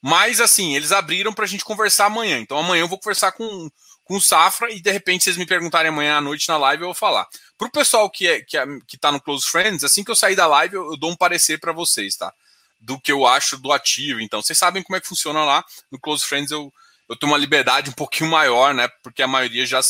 Mas 0.00 0.40
assim, 0.40 0.76
eles 0.76 0.92
abriram 0.92 1.32
para 1.32 1.44
a 1.44 1.48
gente 1.48 1.64
conversar 1.64 2.06
amanhã. 2.06 2.38
Então 2.38 2.56
amanhã 2.56 2.82
eu 2.82 2.88
vou 2.88 2.98
conversar 2.98 3.32
com, 3.32 3.68
com 4.06 4.20
Safra 4.20 4.70
e 4.72 4.80
de 4.80 4.90
repente 4.90 5.24
vocês 5.24 5.36
me 5.36 5.44
perguntarem 5.44 5.90
amanhã 5.90 6.16
à 6.16 6.20
noite 6.20 6.48
na 6.48 6.56
live 6.56 6.82
eu 6.82 6.88
vou 6.88 6.94
falar. 6.94 7.26
Para 7.58 7.68
o 7.68 7.70
pessoal 7.70 8.08
que 8.08 8.26
é, 8.26 8.40
que, 8.40 8.56
é, 8.56 8.64
que 8.86 8.96
tá 8.96 9.12
no 9.12 9.20
Close 9.20 9.46
Friends, 9.46 9.84
assim 9.84 10.02
que 10.02 10.10
eu 10.10 10.16
sair 10.16 10.36
da 10.36 10.46
live 10.46 10.76
eu, 10.76 10.92
eu 10.92 10.96
dou 10.96 11.10
um 11.10 11.16
parecer 11.16 11.58
para 11.58 11.72
vocês, 11.72 12.16
tá? 12.16 12.32
do 12.80 13.00
que 13.00 13.10
eu 13.10 13.26
acho 13.26 13.58
do 13.58 13.72
ativo. 13.72 14.20
Então, 14.20 14.40
vocês 14.40 14.58
sabem 14.58 14.82
como 14.82 14.96
é 14.96 15.00
que 15.00 15.08
funciona 15.08 15.44
lá. 15.44 15.64
No 15.90 15.98
Close 15.98 16.24
Friends 16.24 16.50
eu, 16.50 16.72
eu 17.08 17.16
tenho 17.16 17.32
uma 17.32 17.38
liberdade 17.38 17.90
um 17.90 17.92
pouquinho 17.92 18.30
maior, 18.30 18.74
né? 18.74 18.88
Porque 19.02 19.22
a 19.22 19.26
maioria 19.26 19.66
já, 19.66 19.80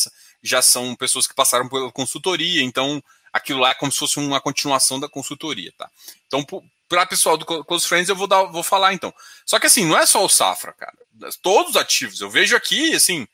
já 0.42 0.62
são 0.62 0.94
pessoas 0.96 1.26
que 1.26 1.34
passaram 1.34 1.68
pela 1.68 1.92
consultoria, 1.92 2.62
então 2.62 3.02
aquilo 3.32 3.60
lá 3.60 3.70
é 3.70 3.74
como 3.74 3.92
se 3.92 3.98
fosse 3.98 4.18
uma 4.18 4.40
continuação 4.40 4.98
da 4.98 5.08
consultoria, 5.08 5.72
tá? 5.76 5.90
Então, 6.26 6.44
para 6.88 7.04
pessoal 7.04 7.36
do 7.36 7.44
Close 7.44 7.86
Friends, 7.86 8.08
eu 8.08 8.16
vou, 8.16 8.26
dar, 8.26 8.44
vou 8.44 8.62
falar 8.62 8.94
então. 8.94 9.12
Só 9.44 9.58
que 9.58 9.66
assim, 9.66 9.84
não 9.84 9.98
é 9.98 10.06
só 10.06 10.24
o 10.24 10.28
Safra, 10.28 10.72
cara. 10.72 10.96
Todos 11.42 11.70
os 11.70 11.76
ativos. 11.76 12.20
Eu 12.20 12.30
vejo 12.30 12.56
aqui, 12.56 12.94
assim, 12.94 13.26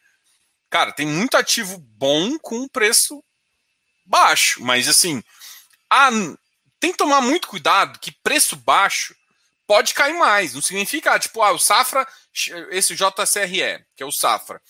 cara, 0.72 0.90
tem 0.90 1.06
muito 1.06 1.36
ativo 1.36 1.76
bom 1.76 2.38
com 2.38 2.66
preço 2.66 3.22
baixo, 4.06 4.64
mas 4.64 4.88
assim, 4.88 5.22
ah, 5.90 6.08
tem 6.80 6.92
que 6.92 6.96
tomar 6.96 7.20
muito 7.20 7.46
cuidado 7.46 7.98
que 7.98 8.10
preço 8.10 8.56
baixo 8.56 9.14
pode 9.66 9.92
cair 9.92 10.14
mais. 10.14 10.54
Não 10.54 10.62
significa, 10.62 11.18
tipo, 11.18 11.42
ah, 11.42 11.52
o 11.52 11.58
Safra, 11.58 12.08
esse 12.70 12.94
JCRE, 12.94 13.84
que 13.94 14.02
é 14.02 14.06
o 14.06 14.10
Safra, 14.10 14.62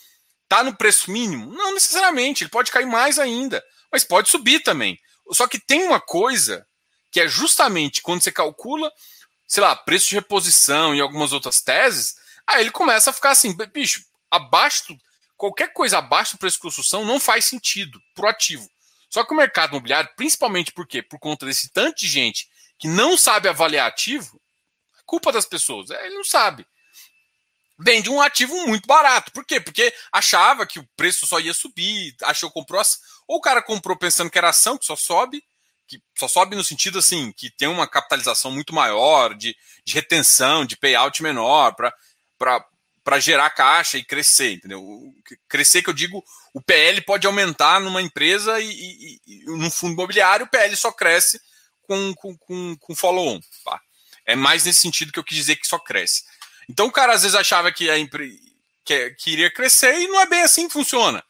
tá 0.49 0.65
no 0.65 0.75
preço 0.75 1.09
mínimo? 1.09 1.53
Não 1.53 1.73
necessariamente, 1.73 2.43
ele 2.43 2.51
pode 2.51 2.73
cair 2.73 2.87
mais 2.87 3.21
ainda, 3.21 3.65
mas 3.91 4.03
pode 4.03 4.29
subir 4.29 4.59
também. 4.59 4.99
Só 5.31 5.47
que 5.47 5.61
tem 5.61 5.85
uma 5.85 6.01
coisa 6.01 6.67
que 7.13 7.21
é 7.21 7.29
justamente 7.29 8.03
quando 8.03 8.23
você 8.23 8.33
calcula, 8.33 8.91
sei 9.47 9.63
lá, 9.63 9.77
preço 9.77 10.09
de 10.09 10.17
reposição 10.17 10.97
e 10.97 11.01
algumas 11.01 11.33
outras 11.33 11.61
teses, 11.61 12.17
aí 12.45 12.61
ele 12.61 12.73
começa 12.73 13.11
a 13.11 13.13
ficar 13.13 13.31
assim, 13.31 13.57
bicho, 13.73 14.05
abaixo, 14.29 14.97
qualquer 15.43 15.73
coisa 15.73 15.99
abaixo 15.99 16.37
do 16.37 16.39
preço 16.39 16.59
de 16.59 16.63
construção 16.63 17.05
não 17.05 17.19
faz 17.19 17.47
sentido 17.47 18.01
pro 18.15 18.29
ativo. 18.29 18.71
Só 19.11 19.25
que 19.25 19.35
o 19.35 19.37
mercado 19.37 19.71
imobiliário, 19.71 20.09
principalmente 20.15 20.71
por 20.71 20.87
quê? 20.87 21.03
Por 21.03 21.19
conta 21.19 21.45
desse 21.45 21.69
tanto 21.73 21.99
de 21.99 22.07
gente 22.07 22.49
que 22.79 22.87
não 22.87 23.17
sabe 23.17 23.49
avaliar 23.49 23.89
ativo, 23.89 24.41
culpa 25.05 25.33
das 25.33 25.45
pessoas. 25.45 25.91
É, 25.91 26.07
ele 26.07 26.15
não 26.15 26.23
sabe. 26.23 26.65
Vende 27.77 28.09
um 28.09 28.23
ativo 28.23 28.55
muito 28.69 28.87
barato. 28.87 29.33
Por 29.33 29.45
quê? 29.45 29.61
Porque 29.61 29.93
achava 30.13 30.65
que 30.65 30.79
o 30.79 30.89
preço 30.97 31.27
só 31.27 31.41
ia 31.41 31.53
subir, 31.53 32.15
achou 32.23 32.49
comprou. 32.49 32.81
Ou 33.27 33.39
o 33.39 33.41
cara 33.41 33.61
comprou 33.61 33.97
pensando 33.97 34.31
que 34.31 34.39
era 34.39 34.51
ação, 34.51 34.79
que 34.79 34.87
só 34.87 34.95
sobe, 34.95 35.43
que 35.89 36.01
só 36.17 36.29
sobe 36.29 36.55
no 36.55 36.63
sentido 36.63 37.01
assim, 37.01 37.33
que 37.33 37.51
tem 37.51 37.67
uma 37.67 37.89
capitalização 37.89 38.53
muito 38.53 38.73
maior, 38.73 39.35
de, 39.35 39.57
de 39.85 39.93
retenção, 39.93 40.65
de 40.65 40.77
payout 40.77 41.21
menor, 41.21 41.75
para 41.75 42.65
gerar 43.19 43.51
caixa 43.51 43.99
e 43.99 44.05
crescer, 44.05 44.53
entendeu? 44.53 44.83
Crescer 45.49 45.83
que 45.83 45.91
eu 45.91 45.95
digo, 45.95 46.25
o 46.55 46.61
PL 46.61 47.01
pode 47.03 47.27
aumentar 47.27 47.81
numa 47.81 48.01
empresa 48.01 48.61
e, 48.61 48.71
e, 48.71 49.21
e 49.27 49.45
num 49.47 49.71
fundo 49.71 49.95
imobiliário 49.95 50.47
o 50.47 50.49
PL 50.49 50.75
só 50.77 50.93
cresce 50.93 51.41
com, 51.83 52.15
com, 52.15 52.37
com, 52.37 52.77
com 52.77 52.95
follow-on. 52.95 53.41
Tá? 53.65 53.81
É 54.25 54.37
mais 54.37 54.65
nesse 54.65 54.83
sentido 54.83 55.13
que 55.13 55.19
eu 55.19 55.25
quis 55.25 55.37
dizer 55.37 55.57
que 55.57 55.67
só 55.67 55.79
cresce. 55.79 56.25
Então 56.69 56.87
o 56.87 56.93
cara 56.93 57.13
às 57.13 57.23
vezes 57.23 57.35
achava 57.35 57.73
que, 57.73 57.91
a 57.91 57.99
empre... 57.99 58.39
que, 58.85 59.11
que 59.11 59.31
iria 59.31 59.51
crescer 59.51 59.99
e 59.99 60.09
não 60.09 60.21
é 60.21 60.27
bem 60.27 60.43
assim 60.43 60.69
que 60.69 60.73
funciona. 60.73 61.23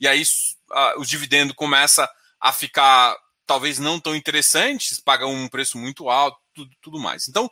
E 0.00 0.06
aí 0.06 0.22
a, 0.70 0.98
os 0.98 1.08
dividendos 1.08 1.56
começa 1.56 2.08
a 2.40 2.52
ficar 2.52 3.16
talvez 3.46 3.78
não 3.78 4.00
tão 4.00 4.14
interessantes, 4.14 5.00
pagam 5.00 5.32
um 5.32 5.48
preço 5.48 5.78
muito 5.78 6.08
alto, 6.08 6.38
tudo, 6.52 6.70
tudo 6.82 6.98
mais. 6.98 7.28
Então, 7.28 7.50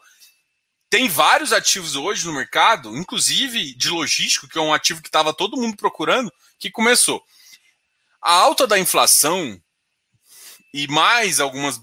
tem 0.90 1.08
vários 1.08 1.52
ativos 1.52 1.96
hoje 1.96 2.26
no 2.26 2.32
mercado, 2.32 2.96
inclusive 2.96 3.74
de 3.74 3.90
logístico, 3.90 4.48
que 4.48 4.58
é 4.58 4.60
um 4.60 4.72
ativo 4.72 5.02
que 5.02 5.08
estava 5.08 5.34
todo 5.34 5.56
mundo 5.56 5.76
procurando, 5.76 6.32
que 6.58 6.70
começou. 6.70 7.22
A 8.22 8.32
alta 8.32 8.66
da 8.66 8.78
inflação 8.78 9.60
e 10.72 10.86
mais 10.88 11.40
algumas 11.40 11.80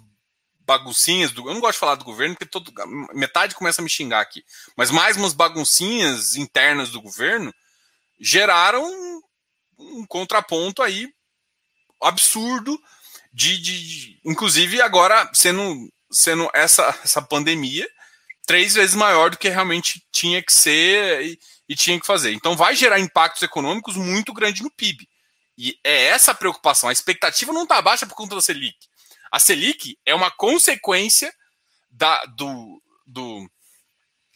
baguncinhas 0.65 1.31
do. 1.31 1.47
Eu 1.47 1.53
não 1.53 1.61
gosto 1.61 1.73
de 1.73 1.79
falar 1.79 1.95
do 1.95 2.05
governo, 2.05 2.35
porque 2.35 2.49
todo, 2.49 2.71
metade 3.13 3.55
começa 3.55 3.81
a 3.81 3.83
me 3.83 3.89
xingar 3.89 4.21
aqui. 4.21 4.43
Mas 4.75 4.91
mais 4.91 5.17
umas 5.17 5.33
baguncinhas 5.33 6.35
internas 6.35 6.89
do 6.89 7.01
governo 7.01 7.53
geraram 8.19 8.83
um, 8.83 9.21
um 9.77 10.05
contraponto 10.05 10.81
aí 10.81 11.11
absurdo 12.01 12.79
de, 13.33 13.57
de, 13.57 13.87
de, 13.87 14.21
inclusive 14.25 14.81
agora 14.81 15.29
sendo 15.33 15.89
sendo 16.11 16.49
essa 16.53 16.99
essa 17.03 17.21
pandemia 17.21 17.87
três 18.51 18.73
vezes 18.73 18.93
maior 18.93 19.29
do 19.29 19.37
que 19.37 19.47
realmente 19.47 20.05
tinha 20.11 20.43
que 20.43 20.51
ser 20.51 21.21
e, 21.23 21.39
e 21.69 21.73
tinha 21.73 21.97
que 21.97 22.05
fazer. 22.05 22.33
Então 22.33 22.53
vai 22.53 22.75
gerar 22.75 22.99
impactos 22.99 23.41
econômicos 23.43 23.95
muito 23.95 24.33
grandes 24.33 24.61
no 24.61 24.69
PIB. 24.69 25.07
E 25.57 25.79
é 25.81 26.07
essa 26.07 26.31
a 26.31 26.35
preocupação. 26.35 26.89
A 26.89 26.91
expectativa 26.91 27.53
não 27.53 27.63
está 27.63 27.81
baixa 27.81 28.05
por 28.05 28.13
conta 28.13 28.35
da 28.35 28.41
Selic. 28.41 28.75
A 29.31 29.39
Selic 29.39 29.97
é 30.05 30.13
uma 30.13 30.29
consequência 30.29 31.33
da 31.89 32.25
do, 32.25 32.83
do 33.07 33.49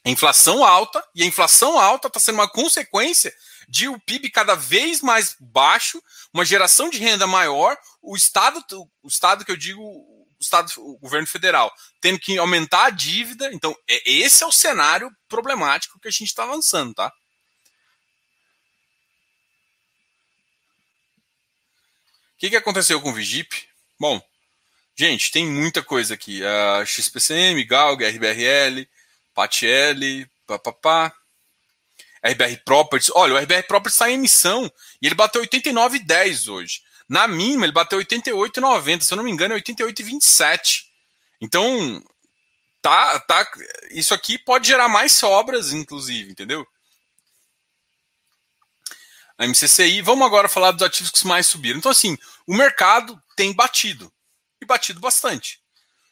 inflação 0.05 0.63
alta, 0.63 1.03
e 1.13 1.21
a 1.21 1.25
inflação 1.25 1.77
alta 1.77 2.07
está 2.07 2.17
sendo 2.17 2.35
uma 2.35 2.49
consequência 2.49 3.33
de 3.67 3.89
o 3.89 3.99
PIB 3.99 4.29
cada 4.29 4.55
vez 4.55 5.01
mais 5.01 5.35
baixo, 5.41 6.01
uma 6.33 6.45
geração 6.45 6.89
de 6.89 6.99
renda 6.99 7.27
maior, 7.27 7.77
o 8.01 8.15
Estado, 8.15 8.63
o 9.03 9.07
Estado 9.09 9.43
que 9.43 9.51
eu 9.51 9.57
digo, 9.57 9.83
Estado, 10.45 10.71
o 10.77 10.97
governo 10.97 11.27
federal, 11.27 11.73
tendo 11.99 12.19
que 12.19 12.37
aumentar 12.37 12.85
a 12.85 12.89
dívida. 12.89 13.51
Então, 13.53 13.75
é, 13.87 14.09
esse 14.09 14.43
é 14.43 14.47
o 14.47 14.51
cenário 14.51 15.11
problemático 15.27 15.99
que 15.99 16.07
a 16.07 16.11
gente 16.11 16.27
está 16.27 16.43
avançando, 16.43 16.93
tá? 16.93 17.11
O 22.27 22.37
que, 22.37 22.49
que 22.49 22.55
aconteceu 22.55 23.01
com 23.01 23.09
o 23.09 23.13
Vigip? 23.13 23.67
Bom, 23.99 24.21
gente, 24.95 25.31
tem 25.31 25.45
muita 25.45 25.81
coisa 25.81 26.13
aqui. 26.13 26.45
A 26.45 26.85
XPCM, 26.85 27.63
Galg, 27.63 28.03
RBRL, 28.03 28.87
PATL, 29.33 30.27
papapá. 30.45 31.15
RBR 32.25 32.57
Properties. 32.65 33.11
Olha, 33.13 33.35
o 33.35 33.37
RBR 33.37 33.63
Properties 33.67 33.93
está 33.93 34.09
em 34.09 34.15
emissão 34.15 34.71
e 35.01 35.05
ele 35.05 35.15
bateu 35.15 35.41
89,10 35.43 36.51
hoje. 36.51 36.81
Na 37.07 37.27
mínima, 37.27 37.65
ele 37.65 37.71
bateu 37.71 37.99
88,90. 37.99 39.01
Se 39.01 39.13
eu 39.13 39.17
não 39.17 39.23
me 39.23 39.31
engano, 39.31 39.53
é 39.53 39.59
88,27. 39.59 40.85
Então, 41.39 42.03
tá, 42.81 43.19
tá, 43.19 43.51
isso 43.91 44.13
aqui 44.13 44.37
pode 44.39 44.67
gerar 44.67 44.87
mais 44.87 45.13
sobras, 45.13 45.73
inclusive, 45.73 46.31
entendeu? 46.31 46.65
A 49.37 49.45
MCCI. 49.45 50.01
Vamos 50.01 50.25
agora 50.25 50.49
falar 50.49 50.71
dos 50.71 50.81
ativos 50.81 51.11
que 51.11 51.27
mais 51.27 51.47
subiram. 51.47 51.77
Então, 51.77 51.91
assim, 51.91 52.17
o 52.47 52.55
mercado 52.55 53.21
tem 53.35 53.53
batido. 53.53 54.11
E 54.61 54.65
batido 54.65 54.99
bastante. 54.99 55.59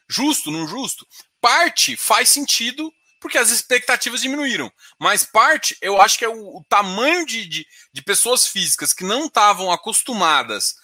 Justo, 0.08 0.50
não 0.50 0.66
justo? 0.66 1.06
Parte 1.40 1.96
faz 1.96 2.28
sentido 2.28 2.92
porque 3.24 3.38
as 3.38 3.50
expectativas 3.50 4.20
diminuíram. 4.20 4.70
Mas 4.98 5.24
parte, 5.24 5.74
eu 5.80 5.98
acho 5.98 6.18
que 6.18 6.26
é 6.26 6.28
o, 6.28 6.58
o 6.58 6.64
tamanho 6.68 7.24
de, 7.24 7.46
de, 7.46 7.66
de, 7.90 8.02
pessoas 8.02 8.46
físicas 8.46 8.92
que 8.92 9.02
não 9.02 9.24
estavam 9.24 9.72
acostumadas 9.72 10.74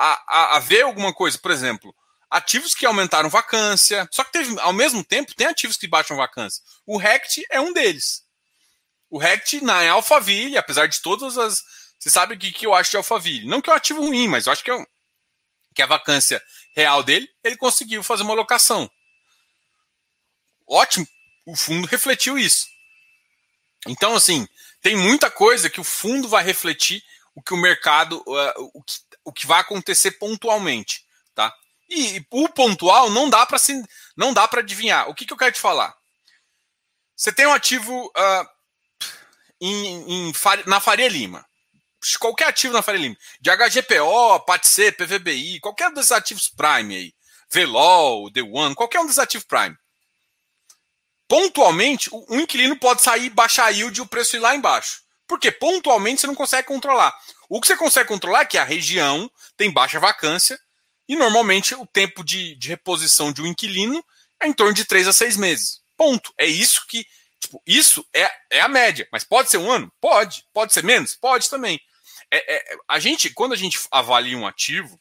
a, 0.00 0.22
a, 0.26 0.56
a, 0.56 0.58
ver 0.60 0.82
alguma 0.82 1.12
coisa, 1.12 1.38
por 1.38 1.50
exemplo, 1.50 1.94
ativos 2.30 2.74
que 2.74 2.86
aumentaram 2.86 3.28
vacância, 3.28 4.08
só 4.10 4.24
que 4.24 4.32
teve, 4.32 4.58
ao 4.60 4.72
mesmo 4.72 5.04
tempo 5.04 5.34
tem 5.34 5.46
ativos 5.46 5.76
que 5.76 5.86
baixam 5.86 6.16
vacância. 6.16 6.62
O 6.86 6.96
RECT 6.96 7.44
é 7.50 7.60
um 7.60 7.72
deles. 7.72 8.24
O 9.10 9.18
RECT 9.18 9.60
na 9.62 9.90
Alphaville, 9.90 10.56
apesar 10.56 10.86
de 10.86 11.00
todas 11.02 11.36
as. 11.36 11.62
Você 11.98 12.08
sabe 12.08 12.34
o 12.34 12.38
que, 12.38 12.50
que 12.50 12.66
eu 12.66 12.74
acho 12.74 12.92
de 12.92 12.96
Alphaville? 12.96 13.46
Não 13.46 13.60
que 13.60 13.68
é 13.68 13.72
um 13.72 13.76
ativo 13.76 14.00
ruim, 14.00 14.26
mas 14.26 14.46
eu 14.46 14.52
acho 14.52 14.64
que, 14.64 14.70
é 14.70 14.74
um, 14.74 14.86
que 15.74 15.82
a 15.82 15.86
vacância 15.86 16.42
real 16.74 17.02
dele, 17.02 17.28
ele 17.44 17.56
conseguiu 17.56 18.02
fazer 18.02 18.22
uma 18.22 18.32
locação. 18.32 18.90
Ótimo 20.66 21.06
o 21.50 21.56
fundo 21.56 21.86
refletiu 21.86 22.38
isso. 22.38 22.66
Então, 23.86 24.14
assim, 24.14 24.46
tem 24.80 24.96
muita 24.96 25.30
coisa 25.30 25.68
que 25.68 25.80
o 25.80 25.84
fundo 25.84 26.28
vai 26.28 26.44
refletir 26.44 27.02
o 27.34 27.42
que 27.42 27.54
o 27.54 27.56
mercado, 27.56 28.22
uh, 28.26 28.70
o, 28.74 28.82
que, 28.82 28.94
o 29.24 29.32
que 29.32 29.46
vai 29.46 29.60
acontecer 29.60 30.12
pontualmente, 30.12 31.04
tá? 31.34 31.52
E, 31.88 32.18
e 32.18 32.26
o 32.30 32.48
pontual 32.48 33.10
não 33.10 33.28
dá 33.28 33.44
para 33.46 33.58
não 34.16 34.32
dá 34.32 34.46
para 34.46 34.60
adivinhar. 34.60 35.08
O 35.08 35.14
que, 35.14 35.26
que 35.26 35.32
eu 35.32 35.36
quero 35.36 35.52
te 35.52 35.60
falar? 35.60 35.94
Você 37.16 37.32
tem 37.32 37.46
um 37.46 37.52
ativo 37.52 38.06
uh, 38.06 38.48
em, 39.60 40.28
em, 40.28 40.32
na 40.66 40.80
Faria 40.80 41.08
Lima. 41.08 41.44
Qualquer 42.18 42.48
ativo 42.48 42.72
na 42.72 42.82
Faria 42.82 43.00
Lima. 43.00 43.16
De 43.40 43.50
HGPO, 43.50 44.40
PATC, 44.46 44.92
PVBI, 44.92 45.60
qualquer 45.60 45.92
desses 45.92 46.12
ativos 46.12 46.48
Prime 46.48 46.96
aí. 46.96 47.14
Velol, 47.52 48.30
The 48.32 48.42
One, 48.42 48.74
qualquer 48.74 49.00
um 49.00 49.04
desses 49.04 49.18
ativos 49.18 49.46
Prime 49.46 49.76
pontualmente, 51.30 52.10
um 52.12 52.40
inquilino 52.40 52.76
pode 52.76 53.02
sair, 53.02 53.30
baixar 53.30 53.66
a 53.66 53.68
yield 53.68 53.96
e 53.96 54.02
o 54.02 54.06
preço 54.06 54.34
ir 54.34 54.40
lá 54.40 54.52
embaixo. 54.52 55.02
Porque 55.28 55.52
pontualmente 55.52 56.20
você 56.20 56.26
não 56.26 56.34
consegue 56.34 56.66
controlar. 56.66 57.16
O 57.50 57.60
que 57.60 57.66
você 57.66 57.76
consegue 57.76 58.08
controlar 58.08 58.42
é 58.42 58.46
que 58.46 58.56
a 58.56 58.62
região 58.62 59.28
tem 59.56 59.72
baixa 59.72 59.98
vacância 59.98 60.56
e 61.08 61.16
normalmente 61.16 61.74
o 61.74 61.84
tempo 61.84 62.22
de, 62.22 62.54
de 62.54 62.68
reposição 62.68 63.32
de 63.32 63.42
um 63.42 63.46
inquilino 63.46 64.04
é 64.40 64.46
em 64.46 64.52
torno 64.52 64.72
de 64.72 64.84
3 64.84 65.08
a 65.08 65.12
6 65.12 65.36
meses. 65.36 65.80
Ponto. 65.96 66.32
É 66.38 66.46
isso 66.46 66.86
que. 66.86 67.04
Tipo, 67.40 67.60
isso 67.66 68.06
é, 68.14 68.30
é 68.50 68.60
a 68.60 68.68
média. 68.68 69.08
Mas 69.10 69.24
pode 69.24 69.50
ser 69.50 69.56
um 69.56 69.68
ano? 69.68 69.92
Pode. 70.00 70.44
Pode 70.52 70.72
ser 70.72 70.84
menos? 70.84 71.16
Pode 71.16 71.50
também. 71.50 71.80
É, 72.30 72.54
é, 72.54 72.76
a 72.86 73.00
gente, 73.00 73.30
quando 73.30 73.52
a 73.52 73.56
gente 73.56 73.80
avalia 73.90 74.38
um 74.38 74.46
ativo, 74.46 74.96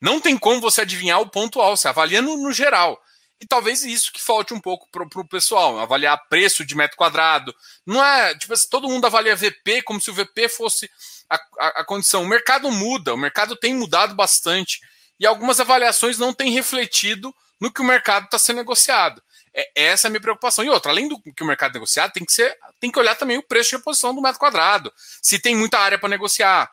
não 0.00 0.20
tem 0.20 0.36
como 0.36 0.60
você 0.60 0.80
adivinhar 0.80 1.20
o 1.20 1.30
pontual. 1.30 1.76
Você 1.76 1.86
avalia 1.86 2.20
no, 2.20 2.36
no 2.36 2.52
geral. 2.52 3.00
E 3.42 3.46
talvez 3.46 3.82
isso 3.82 4.12
que 4.12 4.22
falte 4.22 4.54
um 4.54 4.60
pouco 4.60 4.88
para 4.92 5.02
o 5.02 5.26
pessoal, 5.26 5.76
avaliar 5.80 6.28
preço 6.28 6.64
de 6.64 6.76
metro 6.76 6.96
quadrado. 6.96 7.52
Não 7.84 8.02
é, 8.02 8.38
tipo 8.38 8.52
assim, 8.52 8.68
todo 8.70 8.88
mundo 8.88 9.04
avalia 9.04 9.34
VP 9.34 9.82
como 9.82 10.00
se 10.00 10.12
o 10.12 10.14
VP 10.14 10.48
fosse 10.48 10.88
a, 11.28 11.34
a, 11.58 11.68
a 11.80 11.84
condição. 11.84 12.22
O 12.22 12.28
mercado 12.28 12.70
muda, 12.70 13.12
o 13.12 13.16
mercado 13.16 13.56
tem 13.56 13.74
mudado 13.74 14.14
bastante. 14.14 14.80
E 15.18 15.26
algumas 15.26 15.58
avaliações 15.58 16.18
não 16.18 16.32
têm 16.32 16.52
refletido 16.52 17.34
no 17.60 17.72
que 17.72 17.80
o 17.80 17.84
mercado 17.84 18.26
está 18.26 18.38
sendo 18.38 18.58
negociado. 18.58 19.20
É, 19.52 19.72
essa 19.74 20.06
é 20.06 20.08
a 20.08 20.10
minha 20.12 20.20
preocupação. 20.20 20.64
E 20.64 20.70
outra, 20.70 20.92
além 20.92 21.08
do 21.08 21.20
que 21.20 21.42
o 21.42 21.46
mercado 21.46 21.72
é 21.72 21.74
negociado, 21.74 22.12
tem 22.12 22.24
que 22.24 22.32
ser, 22.32 22.56
tem 22.78 22.92
que 22.92 22.98
olhar 23.00 23.16
também 23.16 23.38
o 23.38 23.42
preço 23.42 23.70
de 23.70 23.76
reposição 23.76 24.14
do 24.14 24.22
metro 24.22 24.38
quadrado. 24.38 24.92
Se 25.20 25.40
tem 25.40 25.56
muita 25.56 25.80
área 25.80 25.98
para 25.98 26.08
negociar. 26.08 26.70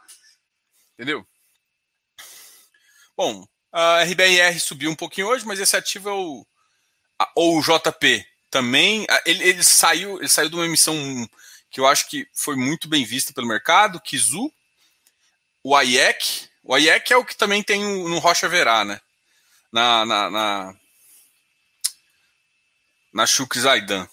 Entendeu? 0.94 1.28
Bom, 3.18 3.44
a 3.72 4.04
RBR 4.04 4.60
subiu 4.60 4.92
um 4.92 4.96
pouquinho 4.96 5.30
hoje, 5.30 5.48
mas 5.48 5.60
esse 5.60 5.76
ativo 5.76 6.10
é 6.10 6.14
o 6.14 6.46
ou 7.36 7.58
o 7.58 7.62
JP 7.62 8.26
também, 8.50 9.06
ele, 9.26 9.44
ele, 9.44 9.64
saiu, 9.64 10.18
ele 10.18 10.30
saiu 10.30 10.50
de 10.50 10.56
uma 10.56 10.66
emissão 10.66 10.96
que 11.70 11.80
eu 11.80 11.86
acho 11.86 12.08
que 12.10 12.28
foi 12.34 12.56
muito 12.56 12.88
bem 12.88 13.06
vista 13.06 13.34
pelo 13.34 13.48
mercado, 13.48 14.02
Kizu, 14.02 14.52
o 15.64 15.80
IEC, 15.80 16.50
o 16.64 16.78
IEC 16.78 17.14
é 17.14 17.18
o 17.18 17.26
que 17.26 17.36
também 17.36 17.62
tem 17.62 17.84
no 17.84 18.18
Rocha 18.20 18.48
Verá, 18.48 18.84
né? 18.84 19.00
Na, 19.72 20.06
na, 20.06 20.30
na, 20.32 20.76
na 23.14 23.28
Shuk 23.28 23.60
Zaidan, 23.60 24.08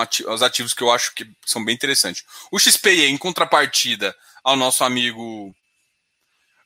ativo, 0.00 0.32
os 0.32 0.42
ativos 0.42 0.74
que 0.74 0.82
eu 0.82 0.90
acho 0.90 1.14
que 1.14 1.30
são 1.44 1.64
bem 1.64 1.74
interessantes. 1.74 2.24
O 2.50 2.58
XPE, 2.58 3.06
em 3.06 3.16
contrapartida 3.16 4.16
ao 4.42 4.56
nosso 4.56 4.82
amigo 4.82 5.54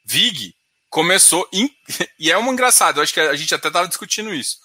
Vig, 0.04 0.54
começou, 0.88 1.46
e 2.18 2.30
é 2.30 2.38
uma 2.38 2.50
engraçado, 2.50 2.98
eu 2.98 3.02
acho 3.02 3.12
que 3.12 3.20
a 3.20 3.36
gente 3.36 3.54
até 3.54 3.68
estava 3.68 3.88
discutindo 3.88 4.32
isso 4.32 4.58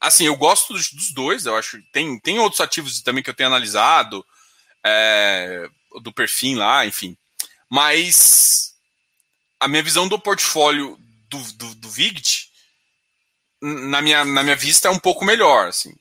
assim, 0.00 0.24
eu 0.24 0.36
gosto 0.36 0.72
dos, 0.72 1.12
dois, 1.12 1.46
eu 1.46 1.56
acho. 1.56 1.82
Tem, 1.92 2.18
tem 2.20 2.38
outros 2.38 2.60
ativos 2.60 3.00
também 3.02 3.22
que 3.22 3.30
eu 3.30 3.34
tenho 3.34 3.48
analisado, 3.48 4.24
é, 4.84 5.68
do 6.02 6.12
perfil 6.12 6.58
lá, 6.58 6.86
enfim. 6.86 7.16
Mas 7.68 8.74
a 9.58 9.68
minha 9.68 9.82
visão 9.82 10.08
do 10.08 10.18
portfólio 10.18 10.98
do, 11.28 11.52
do, 11.54 11.74
do 11.76 11.90
VIGT, 11.90 12.50
na 13.60 14.00
minha, 14.00 14.24
na 14.24 14.42
minha 14.42 14.56
vista, 14.56 14.88
é 14.88 14.90
um 14.90 14.98
pouco 14.98 15.24
melhor, 15.24 15.68
assim. 15.68 15.94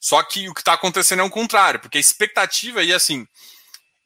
Só 0.00 0.22
que 0.22 0.48
o 0.48 0.54
que 0.54 0.62
está 0.62 0.72
acontecendo 0.72 1.20
é 1.20 1.24
o 1.24 1.30
contrário, 1.30 1.78
porque 1.78 1.98
a 1.98 2.00
expectativa 2.00 2.80
aí, 2.80 2.92
assim, 2.92 3.28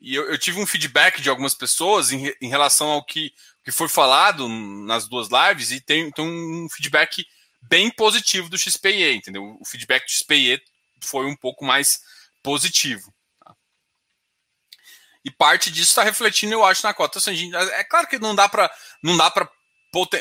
e 0.00 0.14
eu, 0.14 0.28
eu, 0.28 0.36
tive 0.36 0.60
um 0.60 0.66
feedback 0.66 1.22
de 1.22 1.30
algumas 1.30 1.54
pessoas 1.54 2.12
em, 2.12 2.34
em 2.40 2.48
relação 2.48 2.88
ao 2.88 3.04
que, 3.04 3.32
que 3.64 3.70
foi 3.70 3.88
falado 3.88 4.48
nas 4.48 5.08
duas 5.08 5.28
lives, 5.30 5.70
e 5.70 5.80
tem, 5.80 6.10
tem 6.10 6.24
um 6.24 6.68
feedback 6.68 7.24
bem 7.68 7.90
positivo 7.90 8.48
do 8.48 8.58
XPE, 8.58 9.14
entendeu? 9.14 9.56
O 9.60 9.64
feedback 9.64 10.04
do 10.04 10.10
XPE 10.10 10.62
foi 11.00 11.26
um 11.26 11.36
pouco 11.36 11.64
mais 11.64 12.00
positivo. 12.42 13.12
Tá? 13.40 13.54
E 15.24 15.30
parte 15.30 15.70
disso 15.70 15.90
está 15.90 16.02
refletindo, 16.02 16.52
eu 16.52 16.64
acho, 16.64 16.84
na 16.84 16.94
cota. 16.94 17.18
Assim, 17.18 17.34
gente, 17.34 17.54
é 17.54 17.84
claro 17.84 18.06
que 18.06 18.18
não 18.18 18.34
dá 18.34 18.48
para 18.48 18.70
não 19.02 19.16
dá 19.16 19.30
para 19.30 19.50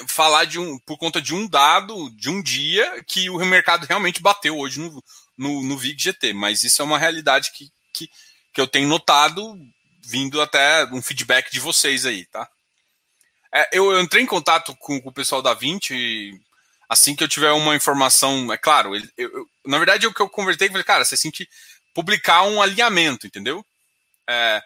falar 0.08 0.46
de 0.46 0.60
um 0.60 0.78
por 0.80 0.98
conta 0.98 1.20
de 1.22 1.34
um 1.34 1.48
dado 1.48 2.10
de 2.16 2.30
um 2.30 2.42
dia 2.44 3.04
que 3.08 3.30
o 3.30 3.38
mercado 3.40 3.86
realmente 3.86 4.22
bateu 4.22 4.58
hoje 4.58 4.80
no, 4.80 5.04
no, 5.38 5.64
no 5.64 5.78
VIG 5.78 6.04
GT, 6.04 6.34
mas 6.34 6.64
isso 6.64 6.82
é 6.82 6.86
uma 6.86 7.00
realidade 7.00 7.52
que, 7.52 7.72
que, 7.92 8.08
que 8.54 8.62
eu 8.62 8.68
tenho 8.68 8.88
notado 8.88 9.58
vindo 10.06 10.42
até 10.42 10.86
um 10.86 11.02
feedback 11.02 11.52
de 11.52 11.60
vocês 11.60 12.06
aí, 12.06 12.26
tá? 12.26 12.48
É, 13.52 13.70
eu, 13.72 13.92
eu, 13.92 14.02
entrei 14.02 14.24
em 14.24 14.28
contato 14.28 14.76
com, 14.78 15.00
com, 15.00 15.10
o 15.10 15.14
pessoal 15.14 15.42
da 15.42 15.54
20 15.54 16.40
assim 16.94 17.16
que 17.16 17.24
eu 17.24 17.28
tiver 17.28 17.52
uma 17.52 17.76
informação, 17.76 18.52
é 18.54 18.58
claro, 18.58 18.96
eu, 18.96 19.04
eu, 19.18 19.50
na 19.66 19.78
verdade 19.78 20.08
o 20.08 20.14
que 20.14 20.22
eu 20.22 20.30
convertei, 20.30 20.70
falei, 20.70 20.84
cara, 20.84 21.04
você 21.04 21.18
sente 21.18 21.50
publicar 21.94 22.44
um 22.44 22.62
alinhamento, 22.62 23.28
entendeu? 23.28 23.66
É, 24.28 24.62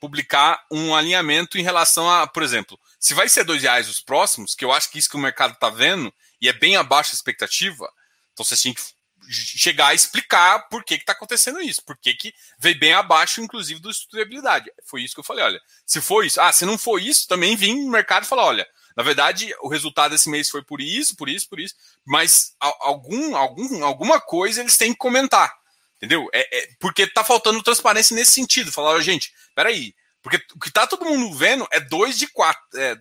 publicar 0.00 0.64
um 0.70 0.94
alinhamento 0.94 1.58
em 1.58 1.62
relação 1.62 2.10
a, 2.10 2.26
por 2.26 2.42
exemplo, 2.42 2.78
se 2.98 3.14
vai 3.14 3.28
ser 3.28 3.44
dois 3.44 3.62
reais 3.62 3.88
os 3.88 4.00
próximos, 4.00 4.54
que 4.54 4.64
eu 4.64 4.72
acho 4.72 4.90
que 4.90 4.98
isso 4.98 5.10
que 5.10 5.16
o 5.16 5.20
mercado 5.20 5.54
está 5.54 5.68
vendo, 5.68 6.12
e 6.40 6.48
é 6.48 6.52
bem 6.52 6.76
abaixo 6.76 7.10
da 7.10 7.16
expectativa, 7.16 7.92
então 8.32 8.44
você 8.44 8.56
tem 8.56 8.74
que 8.74 8.82
chegar 9.30 9.88
a 9.88 9.94
explicar 9.94 10.68
por 10.68 10.84
que 10.84 10.94
está 10.94 11.12
acontecendo 11.12 11.60
isso, 11.60 11.84
por 11.84 11.96
que, 11.96 12.14
que 12.14 12.34
veio 12.58 12.78
bem 12.78 12.92
abaixo, 12.92 13.40
inclusive, 13.40 13.80
do 13.80 13.90
estudo 13.90 14.16
de 14.16 14.22
habilidade. 14.22 14.70
Foi 14.84 15.02
isso 15.02 15.14
que 15.14 15.20
eu 15.20 15.24
falei, 15.24 15.44
olha, 15.44 15.62
se 15.86 16.00
for 16.00 16.24
isso, 16.24 16.40
ah, 16.40 16.52
se 16.52 16.66
não 16.66 16.76
for 16.76 17.00
isso, 17.00 17.28
também 17.28 17.54
vim 17.54 17.84
no 17.84 17.90
mercado 17.90 18.24
e 18.24 18.26
falar, 18.26 18.44
olha, 18.44 18.66
na 18.96 19.02
verdade, 19.02 19.54
o 19.60 19.68
resultado 19.68 20.12
desse 20.12 20.28
mês 20.28 20.50
foi 20.50 20.62
por 20.62 20.80
isso, 20.80 21.16
por 21.16 21.28
isso, 21.28 21.48
por 21.48 21.60
isso, 21.60 21.74
mas 22.04 22.54
algum, 22.60 23.36
algum, 23.36 23.84
alguma 23.84 24.20
coisa 24.20 24.60
eles 24.60 24.76
têm 24.76 24.92
que 24.92 24.98
comentar, 24.98 25.52
entendeu? 25.96 26.28
É, 26.32 26.58
é 26.58 26.68
porque 26.78 27.02
está 27.02 27.24
faltando 27.24 27.62
transparência 27.62 28.14
nesse 28.14 28.32
sentido, 28.32 28.72
falar, 28.72 29.00
gente, 29.00 29.32
peraí, 29.54 29.94
porque 30.22 30.40
o 30.54 30.60
que 30.60 30.68
está 30.68 30.86
todo 30.86 31.04
mundo 31.04 31.34
vendo 31.34 31.66
é 31.70 31.80
dois 31.80 32.18
de 32.18 32.26
quatro, 32.28 32.62
é, 32.76 32.96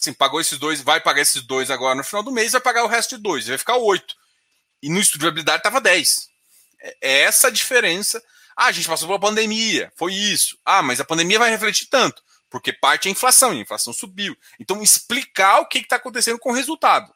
assim, 0.00 0.12
pagou 0.12 0.40
esses 0.40 0.58
dois, 0.58 0.80
vai 0.80 1.00
pagar 1.00 1.20
esses 1.20 1.42
dois 1.42 1.70
agora 1.70 1.94
no 1.94 2.04
final 2.04 2.22
do 2.22 2.32
mês, 2.32 2.52
vai 2.52 2.60
pagar 2.60 2.84
o 2.84 2.88
resto 2.88 3.16
de 3.16 3.22
dois, 3.22 3.46
vai 3.46 3.58
ficar 3.58 3.76
oito. 3.76 4.14
E 4.82 4.88
no 4.88 4.98
estudo 4.98 5.20
de 5.20 5.28
habilidade 5.28 5.58
estava 5.58 5.80
10. 5.80 6.28
É, 6.80 6.96
é 7.02 7.20
essa 7.22 7.48
a 7.48 7.50
diferença. 7.50 8.22
Ah, 8.56 8.66
a 8.66 8.72
gente 8.72 8.88
passou 8.88 9.06
pela 9.06 9.20
pandemia, 9.20 9.92
foi 9.96 10.14
isso. 10.14 10.58
Ah, 10.64 10.82
mas 10.82 11.00
a 11.00 11.04
pandemia 11.04 11.38
vai 11.38 11.50
refletir 11.50 11.86
tanto, 11.86 12.22
porque 12.50 12.72
parte 12.72 13.08
é 13.08 13.12
inflação, 13.12 13.54
e 13.54 13.58
a 13.58 13.62
inflação 13.62 13.92
subiu. 13.92 14.36
Então, 14.58 14.82
explicar 14.82 15.60
o 15.60 15.66
que 15.66 15.78
está 15.78 15.96
acontecendo 15.96 16.38
com 16.38 16.50
o 16.50 16.54
resultado. 16.54 17.14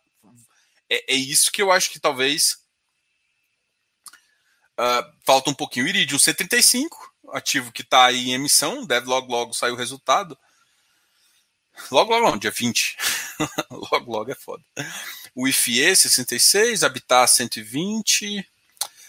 É, 0.89 1.15
é, 1.15 1.17
isso 1.17 1.51
que 1.51 1.61
eu 1.61 1.73
acho 1.73 1.91
que 1.91 1.99
talvez 1.99 2.59
uh, 4.79 5.13
falta 5.27 5.51
um 5.51 5.55
pouquinho. 5.55 5.89
Iridium 5.89 6.19
C35, 6.19 6.89
ativo 7.33 7.73
que 7.73 7.83
está 7.83 8.07
aí 8.07 8.31
em 8.31 8.35
emissão, 8.35 8.87
deve 8.87 9.07
logo 9.07 9.31
logo 9.31 9.53
sair 9.53 9.73
o 9.73 9.77
resultado. 9.77 10.39
Logo, 11.91 12.13
logo, 12.13 12.31
não, 12.31 12.39
dia 12.39 12.53
20. 12.53 12.97
logo, 13.91 14.13
logo 14.13 14.31
é 14.31 14.37
foda. 14.37 14.63
O 15.35 15.49
IFE 15.49 15.97
66, 15.97 16.85
Habitat 16.85 17.29
120, 17.33 18.49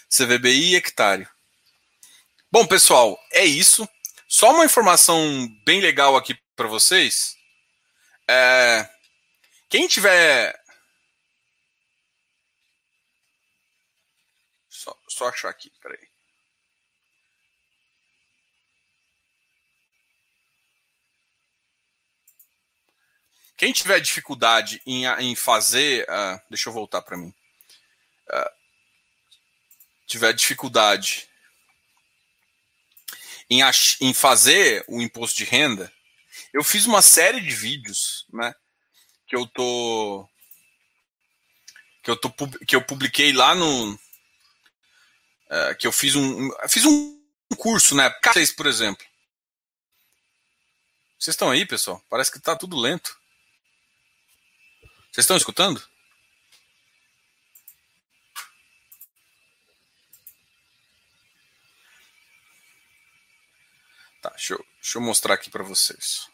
CVBI 0.08 0.74
hectare. 0.74 1.28
Bom, 2.50 2.66
pessoal, 2.66 3.18
é 3.32 3.44
isso. 3.44 3.88
Só 4.38 4.52
uma 4.52 4.66
informação 4.66 5.48
bem 5.64 5.80
legal 5.80 6.14
aqui 6.14 6.34
para 6.54 6.68
vocês. 6.68 7.38
É... 8.28 8.86
Quem 9.66 9.88
tiver. 9.88 10.54
Só, 14.68 14.94
só 15.08 15.28
achar 15.28 15.48
aqui, 15.48 15.72
peraí. 15.80 16.06
Quem 23.56 23.72
tiver 23.72 24.00
dificuldade 24.00 24.82
em, 24.84 25.06
em 25.06 25.34
fazer. 25.34 26.06
Uh, 26.10 26.42
deixa 26.50 26.68
eu 26.68 26.74
voltar 26.74 27.00
para 27.00 27.16
mim. 27.16 27.34
Uh, 28.28 28.50
tiver 30.06 30.34
dificuldade 30.34 31.26
em, 33.48 33.60
em 34.00 34.14
fazer 34.14 34.84
o 34.88 35.00
imposto 35.00 35.36
de 35.36 35.44
renda, 35.44 35.92
eu 36.52 36.62
fiz 36.64 36.86
uma 36.86 37.02
série 37.02 37.40
de 37.40 37.54
vídeos, 37.54 38.26
né? 38.32 38.54
Que 39.26 39.36
eu 39.36 39.46
tô. 39.46 40.28
Que 42.02 42.10
eu, 42.10 42.16
tô, 42.16 42.30
que 42.66 42.76
eu 42.76 42.82
publiquei 42.82 43.32
lá 43.32 43.54
no. 43.54 43.94
Uh, 43.94 45.76
que 45.78 45.86
eu 45.86 45.92
fiz 45.92 46.14
um. 46.14 46.50
Fiz 46.68 46.84
um 46.84 47.20
curso, 47.58 47.94
né? 47.94 48.10
Vocês, 48.24 48.52
por 48.52 48.66
exemplo. 48.66 49.04
Vocês 51.18 51.34
estão 51.34 51.50
aí, 51.50 51.64
pessoal? 51.64 52.02
Parece 52.08 52.30
que 52.30 52.38
tá 52.38 52.54
tudo 52.54 52.76
lento. 52.76 53.18
Vocês 55.10 55.24
estão 55.24 55.36
escutando? 55.36 55.82
Tá, 64.20 64.34
deixa 64.96 64.98
eu, 64.98 65.00
mostrar 65.00 65.34
aqui 65.34 65.50
para 65.50 65.62
vocês. 65.62 66.26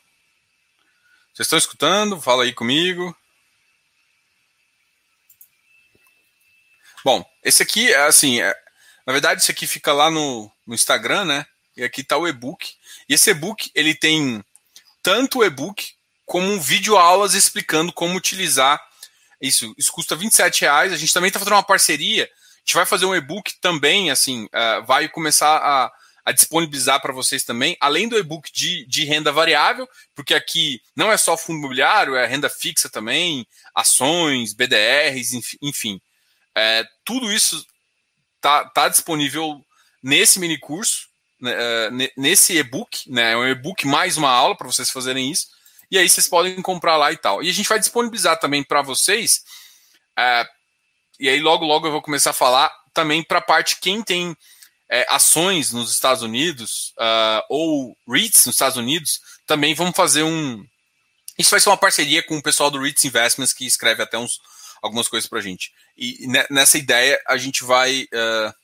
Vocês 1.34 1.46
estão 1.46 1.58
escutando? 1.58 2.20
Fala 2.20 2.44
aí 2.44 2.52
comigo. 2.52 3.16
Bom, 7.04 7.24
esse 7.42 7.62
aqui, 7.62 7.92
é 7.92 8.06
assim, 8.06 8.40
é, 8.40 8.54
na 9.06 9.12
verdade, 9.12 9.40
esse 9.40 9.50
aqui 9.50 9.66
fica 9.66 9.92
lá 9.92 10.10
no, 10.10 10.50
no 10.66 10.74
Instagram, 10.74 11.24
né? 11.24 11.46
E 11.76 11.82
aqui 11.82 12.02
está 12.02 12.16
o 12.16 12.28
e-book. 12.28 12.74
E 13.08 13.14
esse 13.14 13.30
e-book, 13.30 13.70
ele 13.74 13.94
tem 13.94 14.44
tanto 15.02 15.40
o 15.40 15.44
e-book 15.44 15.94
como 16.24 16.46
um 16.46 16.60
vídeo 16.60 16.96
aulas 16.96 17.34
explicando 17.34 17.92
como 17.92 18.16
utilizar 18.16 18.80
isso. 19.40 19.74
Isso 19.76 19.90
custa 19.90 20.14
27 20.14 20.60
reais. 20.60 20.92
A 20.92 20.96
gente 20.96 21.12
também 21.12 21.28
está 21.28 21.40
fazendo 21.40 21.54
uma 21.54 21.62
parceria. 21.64 22.24
A 22.24 22.58
gente 22.60 22.74
vai 22.74 22.86
fazer 22.86 23.06
um 23.06 23.14
e-book 23.14 23.54
também, 23.60 24.10
assim, 24.10 24.44
uh, 24.44 24.84
vai 24.86 25.08
começar 25.08 25.56
a, 25.56 25.92
a 26.24 26.32
disponibilizar 26.32 27.00
para 27.00 27.12
vocês 27.12 27.42
também, 27.44 27.76
além 27.80 28.08
do 28.08 28.16
e-book 28.16 28.50
de, 28.52 28.86
de 28.86 29.04
renda 29.04 29.32
variável, 29.32 29.88
porque 30.14 30.34
aqui 30.34 30.80
não 30.94 31.10
é 31.10 31.16
só 31.16 31.36
fundo 31.36 31.58
imobiliário, 31.58 32.14
é 32.14 32.26
renda 32.26 32.48
fixa 32.48 32.88
também, 32.88 33.46
ações, 33.74 34.52
BDRs, 34.52 35.32
enfim. 35.60 36.00
É, 36.54 36.84
tudo 37.04 37.32
isso 37.32 37.66
tá, 38.40 38.64
tá 38.66 38.88
disponível 38.88 39.64
nesse 40.02 40.38
mini 40.38 40.58
curso, 40.58 41.08
né, 41.40 41.52
é, 41.54 41.90
nesse 42.16 42.56
e-book, 42.56 43.10
né? 43.10 43.32
É 43.32 43.36
um 43.36 43.48
e-book 43.48 43.86
mais 43.86 44.16
uma 44.16 44.30
aula 44.30 44.56
para 44.56 44.66
vocês 44.66 44.90
fazerem 44.90 45.30
isso 45.30 45.48
e 45.90 45.98
aí 45.98 46.08
vocês 46.08 46.26
podem 46.26 46.60
comprar 46.62 46.96
lá 46.96 47.12
e 47.12 47.16
tal. 47.16 47.42
E 47.42 47.50
a 47.50 47.52
gente 47.52 47.68
vai 47.68 47.78
disponibilizar 47.78 48.38
também 48.38 48.64
para 48.64 48.80
vocês, 48.80 49.42
é, 50.18 50.46
e 51.20 51.28
aí 51.28 51.40
logo, 51.40 51.66
logo 51.66 51.86
eu 51.86 51.92
vou 51.92 52.00
começar 52.00 52.30
a 52.30 52.34
falar 52.34 52.72
também 52.94 53.22
para 53.22 53.38
a 53.38 53.42
parte 53.42 53.78
quem 53.80 54.02
tem 54.02 54.36
é, 54.92 55.06
ações 55.08 55.72
nos 55.72 55.90
Estados 55.90 56.22
Unidos 56.22 56.92
uh, 56.98 57.42
ou 57.48 57.96
REITs 58.06 58.44
nos 58.44 58.56
Estados 58.56 58.76
Unidos, 58.76 59.20
também 59.46 59.74
vamos 59.74 59.96
fazer 59.96 60.22
um. 60.22 60.62
Isso 61.38 61.50
vai 61.50 61.60
ser 61.60 61.70
uma 61.70 61.78
parceria 61.78 62.22
com 62.22 62.36
o 62.36 62.42
pessoal 62.42 62.70
do 62.70 62.78
REITs 62.78 63.06
Investments 63.06 63.54
que 63.54 63.64
escreve 63.64 64.02
até 64.02 64.18
uns, 64.18 64.38
algumas 64.82 65.08
coisas 65.08 65.26
para 65.26 65.38
a 65.38 65.42
gente. 65.42 65.72
E 65.96 66.26
nessa 66.50 66.76
ideia 66.76 67.18
a 67.26 67.38
gente 67.38 67.64
vai. 67.64 68.02
Uh, 68.02 68.54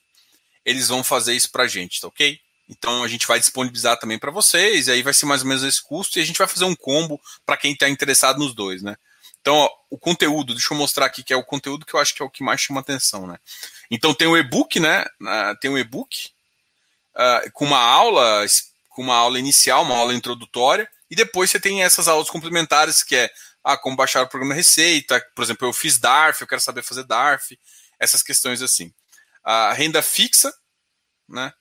eles 0.66 0.88
vão 0.88 1.02
fazer 1.02 1.34
isso 1.34 1.50
para 1.50 1.62
a 1.62 1.68
gente, 1.68 1.98
tá 1.98 2.08
ok? 2.08 2.38
Então 2.68 3.02
a 3.02 3.08
gente 3.08 3.26
vai 3.26 3.40
disponibilizar 3.40 3.98
também 3.98 4.18
para 4.18 4.30
vocês, 4.30 4.86
e 4.86 4.90
aí 4.92 5.02
vai 5.02 5.14
ser 5.14 5.24
mais 5.24 5.40
ou 5.40 5.48
menos 5.48 5.62
esse 5.62 5.82
custo, 5.82 6.18
e 6.18 6.22
a 6.22 6.26
gente 6.26 6.36
vai 6.36 6.46
fazer 6.46 6.66
um 6.66 6.76
combo 6.76 7.18
para 7.46 7.56
quem 7.56 7.72
está 7.72 7.88
interessado 7.88 8.38
nos 8.38 8.54
dois, 8.54 8.82
né? 8.82 8.96
Então, 9.40 9.54
ó, 9.54 9.70
o 9.90 9.98
conteúdo, 9.98 10.54
deixa 10.54 10.72
eu 10.72 10.78
mostrar 10.78 11.06
aqui 11.06 11.22
que 11.22 11.32
é 11.32 11.36
o 11.36 11.44
conteúdo 11.44 11.86
que 11.86 11.94
eu 11.94 12.00
acho 12.00 12.14
que 12.14 12.22
é 12.22 12.24
o 12.24 12.30
que 12.30 12.42
mais 12.42 12.60
chama 12.60 12.80
atenção, 12.80 13.26
né? 13.26 13.38
Então 13.90 14.12
tem 14.12 14.28
o 14.28 14.36
e-book, 14.36 14.78
né? 14.78 15.04
Uh, 15.20 15.58
tem 15.60 15.70
um 15.70 15.78
e-book 15.78 16.30
uh, 17.14 17.50
com 17.52 17.64
uma 17.64 17.78
aula, 17.78 18.44
com 18.90 19.02
uma 19.02 19.14
aula 19.14 19.38
inicial, 19.38 19.82
uma 19.82 19.96
aula 19.96 20.14
introdutória, 20.14 20.88
e 21.10 21.16
depois 21.16 21.50
você 21.50 21.58
tem 21.58 21.82
essas 21.82 22.08
aulas 22.08 22.28
complementares 22.28 23.02
que 23.02 23.16
é 23.16 23.30
ah, 23.64 23.76
como 23.76 23.96
baixar 23.96 24.22
o 24.22 24.28
programa 24.28 24.54
Receita, 24.54 25.24
por 25.34 25.42
exemplo, 25.42 25.66
eu 25.68 25.72
fiz 25.72 25.98
DARF, 25.98 26.40
eu 26.40 26.46
quero 26.46 26.60
saber 26.60 26.82
fazer 26.82 27.04
DARF, 27.04 27.58
essas 27.98 28.22
questões 28.22 28.62
assim. 28.62 28.92
A 29.42 29.72
renda 29.72 30.02
fixa, 30.02 30.52
né? 31.28 31.52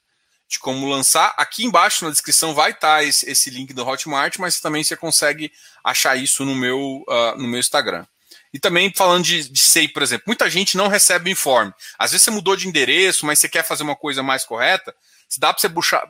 De 0.47 0.59
como 0.59 0.87
lançar. 0.87 1.33
Aqui 1.37 1.65
embaixo 1.65 2.05
na 2.05 2.11
descrição 2.11 2.53
vai 2.53 2.71
estar 2.71 2.97
tá 2.97 3.03
esse, 3.03 3.29
esse, 3.29 3.49
link 3.49 3.73
do 3.73 3.85
Hotmart, 3.85 4.37
mas 4.37 4.59
também 4.59 4.83
você 4.83 4.95
consegue 4.95 5.51
achar 5.83 6.15
isso 6.15 6.45
no 6.45 6.55
meu, 6.55 7.03
uh, 7.07 7.37
no 7.37 7.47
meu 7.47 7.59
Instagram. 7.59 8.05
E 8.53 8.59
também 8.59 8.91
falando 8.95 9.25
de, 9.25 9.49
de 9.49 9.59
SEI, 9.59 9.89
por 9.89 10.01
exemplo, 10.01 10.23
muita 10.27 10.49
gente 10.49 10.77
não 10.77 10.87
recebe 10.87 11.29
informe. 11.29 11.73
Às 11.99 12.11
vezes 12.11 12.23
você 12.23 12.31
mudou 12.31 12.55
de 12.55 12.67
endereço, 12.67 13.25
mas 13.25 13.39
você 13.39 13.49
quer 13.49 13.63
fazer 13.63 13.83
uma 13.83 13.95
coisa 13.95 14.23
mais 14.23 14.45
correta. 14.45 14.95
Se 15.27 15.39
dá 15.39 15.53
para 15.53 15.59
você 15.59 15.67
buchar, 15.67 16.03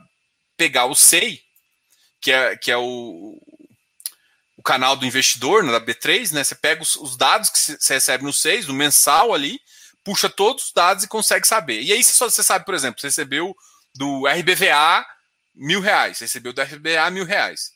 pegar 0.56 0.86
o 0.86 0.96
SEI, 0.96 1.42
que 2.22 2.32
é, 2.32 2.56
que 2.56 2.72
é 2.72 2.78
o, 2.78 3.42
o 4.56 4.64
canal 4.64 4.96
do 4.96 5.06
investidor, 5.06 5.64
né, 5.64 5.72
da 5.72 5.82
B3, 5.82 6.32
né? 6.32 6.44
Você 6.44 6.54
pega 6.54 6.82
os, 6.82 6.96
os 6.96 7.18
dados 7.18 7.50
que 7.50 7.58
você 7.58 7.96
recebe 7.96 8.24
no 8.24 8.32
SEI, 8.32 8.62
no 8.64 8.74
mensal 8.74 9.34
ali, 9.34 9.60
puxa 10.04 10.30
todos 10.30 10.66
os 10.66 10.72
dados 10.74 11.04
e 11.04 11.08
consegue 11.08 11.48
saber. 11.48 11.82
E 11.82 11.92
aí 11.92 12.04
você, 12.04 12.18
você 12.18 12.44
sabe, 12.44 12.66
por 12.66 12.76
exemplo, 12.76 13.02
você 13.02 13.08
recebeu 13.08 13.56
do 13.98 14.28
RBVA 14.28 15.06
mil 15.56 15.82
reais, 15.82 16.20
recebeu 16.20 16.54
do 16.54 16.62
RBVA 16.62 17.10
mil 17.10 17.26
reais. 17.26 17.72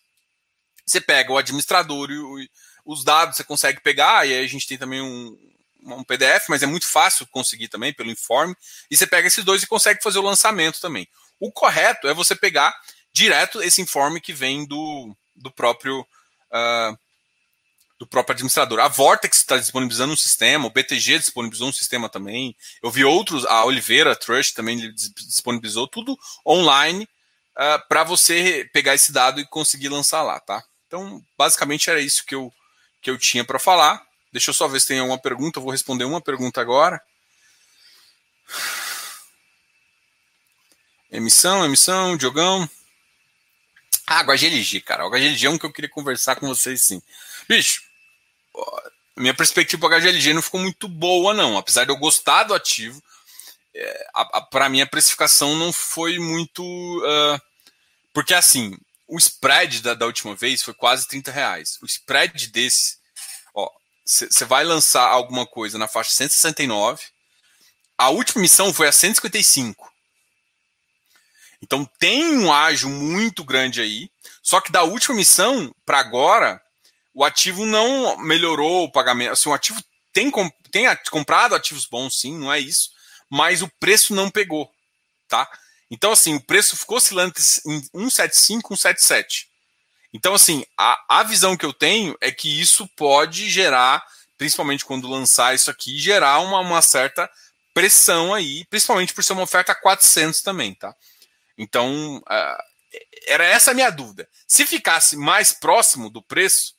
Você 0.86 1.02
pega 1.02 1.32
o 1.32 1.38
administrador 1.38 2.10
e 2.12 2.50
os 2.86 3.04
dados 3.04 3.36
você 3.36 3.44
consegue 3.44 3.82
pegar, 3.82 4.28
e 4.28 4.34
aí 4.34 4.44
a 4.44 4.48
gente 4.48 4.68
tem 4.68 4.78
também 4.78 5.02
um, 5.02 5.38
um 5.84 6.04
PDF, 6.04 6.48
mas 6.50 6.64
é 6.64 6.66
muito 6.66 6.88
fácil 6.88 7.28
conseguir 7.28 7.68
também 7.68 7.94
pelo 7.94 8.12
informe. 8.12 8.56
E 8.90 8.98
você 8.98 9.08
pega 9.08 9.28
esses 9.28 9.44
dois 9.44 9.64
e 9.64 9.68
consegue 9.68 10.02
fazer 10.02 10.20
o 10.20 10.24
lançamento 10.24 10.80
também. 10.80 11.08
O 11.40 11.52
correto 11.52 12.08
é 12.08 12.14
você 12.14 12.36
pegar 12.36 12.74
direto 13.12 13.62
esse 13.62 13.82
informe 13.82 14.22
que 14.22 14.34
vem 14.34 14.66
do, 14.66 15.16
do 15.36 15.52
próprio. 15.52 16.02
Uh, 16.52 16.98
do 18.02 18.08
próprio 18.08 18.34
administrador. 18.34 18.80
A 18.80 18.88
Vortex 18.88 19.38
está 19.38 19.58
disponibilizando 19.58 20.12
um 20.12 20.18
sistema, 20.18 20.66
o 20.66 20.72
BTG 20.72 21.20
disponibilizou 21.20 21.70
um 21.70 21.72
sistema 21.72 22.10
também. 22.10 22.56
Eu 22.82 22.90
vi 22.90 23.06
outros, 23.06 23.46
a 23.46 23.64
Oliveira 23.64 24.16
Trust 24.16 24.56
também 24.56 24.92
disponibilizou 24.92 25.88
tudo 25.88 26.18
online 26.44 27.04
uh, 27.04 27.08
ah, 27.58 27.80
para 27.88 28.04
você 28.04 28.68
pegar 28.74 28.96
esse 28.96 29.12
dado 29.12 29.40
e 29.40 29.46
conseguir 29.46 29.90
lançar 29.90 30.24
lá, 30.24 30.40
tá? 30.40 30.64
Então, 30.88 31.24
basicamente 31.38 31.92
era 31.92 32.02
isso 32.02 32.26
que 32.26 32.34
eu, 32.34 32.52
que 33.04 33.12
eu 33.12 33.20
tinha 33.20 33.46
para 33.46 33.60
falar. 33.60 34.02
Deixa 34.34 34.50
eu 34.50 34.56
só 34.56 34.68
ver 34.68 34.82
se 34.82 34.88
tem 34.88 35.00
alguma 35.00 35.20
pergunta. 35.20 35.60
Eu 35.60 35.64
vou 35.64 35.72
responder 35.72 36.06
uma 36.06 36.20
pergunta 36.20 36.60
agora. 36.60 37.00
Emissão, 41.12 41.64
emissão, 41.64 42.18
Diogão. 42.18 42.68
Ah, 44.08 44.24
HGLG, 44.24 44.82
cara. 44.82 45.06
O 45.06 45.12
HGLG 45.12 45.46
é 45.46 45.50
um 45.52 45.58
que 45.60 45.68
eu 45.68 45.72
queria 45.72 45.90
conversar 45.90 46.36
com 46.38 46.48
vocês 46.48 46.82
sim. 46.82 47.00
Bicho, 47.48 47.91
minha 49.16 49.34
perspectiva 49.34 49.88
para 49.88 50.00
HGLG 50.00 50.34
não 50.34 50.42
ficou 50.42 50.60
muito 50.60 50.88
boa, 50.88 51.34
não. 51.34 51.58
Apesar 51.58 51.86
de 51.86 51.92
eu 51.92 51.98
gostar 51.98 52.44
do 52.44 52.54
ativo, 52.54 53.02
é, 53.74 54.06
para 54.50 54.70
mim 54.70 54.82
a 54.82 54.88
precificação 54.88 55.56
não 55.56 55.72
foi 55.72 56.20
muito. 56.20 56.64
Uh, 56.64 57.40
porque 58.14 58.34
assim, 58.34 58.78
o 59.08 59.18
spread 59.18 59.82
da, 59.82 59.94
da, 59.94 60.06
última 60.06 60.36
vez 60.36 60.64
foi 60.64 60.74
quase 60.74 61.08
30 61.08 61.32
reais. 61.32 61.78
O 61.82 61.86
spread 61.86 62.48
desse, 62.48 62.98
ó, 63.54 63.70
você 64.06 64.46
vai 64.46 64.64
lançar 64.64 65.08
alguma 65.08 65.46
coisa 65.46 65.78
na 65.78 65.88
faixa 65.88 66.12
169. 66.12 67.04
A 67.98 68.10
última 68.10 68.42
missão 68.42 68.74
foi 68.74 68.88
a 68.88 68.92
155. 68.92 69.92
Então 71.62 71.86
tem 72.00 72.38
um 72.38 72.52
ágio 72.52 72.90
muito 72.90 73.44
grande 73.44 73.82
aí. 73.82 74.10
Só 74.42 74.60
que 74.60 74.72
da 74.72 74.84
última 74.84 75.16
missão 75.16 75.74
para 75.86 76.00
agora, 76.00 76.62
o 77.14 77.24
ativo 77.24 77.66
não 77.66 78.18
melhorou 78.18 78.86
o 78.86 78.92
pagamento. 78.92 79.34
Assim, 79.34 79.50
o 79.50 79.54
ativo 79.54 79.82
tem, 80.14 80.32
tem 80.72 80.86
comprado 81.10 81.56
ativos 81.56 81.86
bons, 81.86 82.20
sim, 82.20 82.38
não 82.38 82.52
é 82.52 82.60
isso, 82.60 82.92
mas 83.30 83.62
o 83.62 83.68
preço 83.80 84.14
não 84.14 84.30
pegou, 84.30 84.70
tá? 85.28 85.50
Então, 85.90 86.12
assim, 86.12 86.36
o 86.36 86.42
preço 86.42 86.78
ficou 86.78 86.98
oscilando 86.98 87.34
em 87.38 87.82
175, 87.82 88.78
177. 88.78 89.50
Então, 90.14 90.34
assim, 90.34 90.66
a, 90.78 91.20
a 91.20 91.24
visão 91.24 91.56
que 91.56 91.66
eu 91.66 91.74
tenho 91.74 92.16
é 92.22 92.32
que 92.32 92.62
isso 92.62 92.88
pode 92.96 93.50
gerar, 93.50 94.06
principalmente 94.38 94.86
quando 94.86 95.10
lançar 95.10 95.56
isso 95.56 95.70
aqui, 95.70 95.98
gerar 96.00 96.40
uma, 96.40 96.60
uma 96.60 96.82
certa 96.82 97.30
pressão 97.74 98.34
aí, 98.34 98.66
principalmente 98.66 99.14
por 99.14 99.24
ser 99.24 99.34
uma 99.34 99.44
oferta 99.44 99.76
400 99.76 100.42
também, 100.42 100.74
tá? 100.74 100.94
Então, 101.58 102.18
uh, 102.18 102.64
era 103.28 103.46
essa 103.46 103.72
a 103.72 103.74
minha 103.74 103.90
dúvida. 103.90 104.28
Se 104.48 104.66
ficasse 104.66 105.16
mais 105.16 105.54
próximo 105.54 106.10
do 106.10 106.22
preço, 106.22 106.74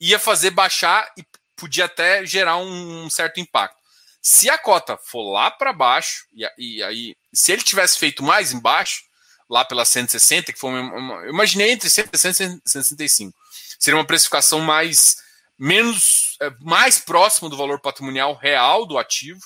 ia 0.00 0.18
fazer 0.18 0.50
baixar 0.50 1.10
e 1.16 1.24
podia 1.56 1.86
até 1.86 2.24
gerar 2.24 2.56
um, 2.58 3.10
certo 3.10 3.40
impacto. 3.40 3.76
Se 4.22 4.48
a 4.50 4.58
cota 4.58 4.96
for 4.96 5.30
lá 5.30 5.50
para 5.50 5.72
baixo, 5.72 6.24
e, 6.58 6.82
aí, 6.82 7.16
se 7.32 7.52
ele 7.52 7.62
tivesse 7.62 7.98
feito 7.98 8.22
mais 8.22 8.52
embaixo, 8.52 9.02
lá 9.48 9.64
pela 9.64 9.84
160, 9.84 10.52
que 10.52 10.58
foi 10.58 10.70
uma, 10.70 10.96
uma, 10.96 11.14
eu 11.24 11.30
imaginei 11.30 11.70
entre 11.70 11.88
160 11.88 12.60
e 12.64 12.70
165, 12.70 13.36
seria 13.78 13.98
uma 13.98 14.06
precificação 14.06 14.60
mais 14.60 15.16
menos 15.58 16.36
é, 16.40 16.50
mais 16.60 16.98
próximo 17.00 17.48
do 17.48 17.56
valor 17.56 17.80
patrimonial 17.80 18.34
real 18.34 18.86
do 18.86 18.96
ativo. 18.96 19.40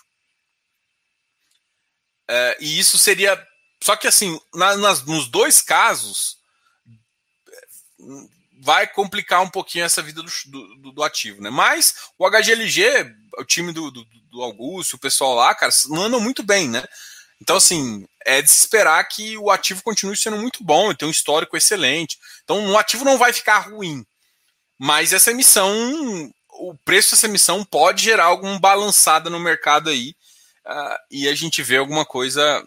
É, 2.29 2.57
e 2.61 2.79
isso 2.79 2.99
seria. 2.99 3.43
Só 3.83 3.97
que 3.97 4.07
assim, 4.07 4.39
na, 4.55 4.77
nas, 4.77 5.05
nos 5.05 5.29
dois 5.29 5.63
casos, 5.63 6.39
vai 8.63 8.87
complicar 8.87 9.43
um 9.43 9.49
pouquinho 9.49 9.85
essa 9.85 10.01
vida 10.01 10.23
do, 10.23 10.31
do, 10.47 10.93
do, 10.93 11.03
ativo, 11.03 11.43
né? 11.43 11.51
Mas 11.51 11.95
o 12.17 12.31
HGLG, 12.31 13.13
o 13.37 13.45
time 13.45 13.73
do, 13.73 13.91
do, 13.91 14.07
do 14.31 14.41
Augusto, 14.41 14.95
o 14.95 15.01
pessoal 15.01 15.35
lá, 15.35 15.53
cara, 15.53 15.73
andam 15.91 16.21
muito 16.21 16.45
bem, 16.45 16.69
né? 16.69 16.85
Então, 17.41 17.57
assim, 17.57 18.07
é 18.25 18.41
de 18.41 18.49
se 18.49 18.61
esperar 18.61 19.03
que 19.09 19.37
o 19.37 19.51
ativo 19.51 19.83
continue 19.83 20.17
sendo 20.17 20.37
muito 20.37 20.63
bom, 20.63 20.95
tem 20.95 21.09
um 21.09 21.11
histórico 21.11 21.57
excelente. 21.57 22.17
Então, 22.45 22.71
o 22.71 22.79
ativo 22.79 23.05
não 23.05 23.19
vai 23.19 23.33
ficar 23.33 23.59
ruim. 23.59 24.07
Mas 24.79 25.13
essa 25.13 25.33
emissão, 25.33 26.33
o 26.61 26.77
preço 26.85 27.11
dessa 27.11 27.27
emissão 27.27 27.65
pode 27.65 28.01
gerar 28.01 28.27
alguma 28.27 28.61
balançada 28.61 29.29
no 29.29 29.41
mercado 29.41 29.91
aí. 29.91 30.15
Uh, 30.65 30.97
e 31.11 31.29
a 31.29 31.35
gente 31.35 31.65
vê 31.65 31.79
alguma 31.79 32.07
coisa 32.07 32.65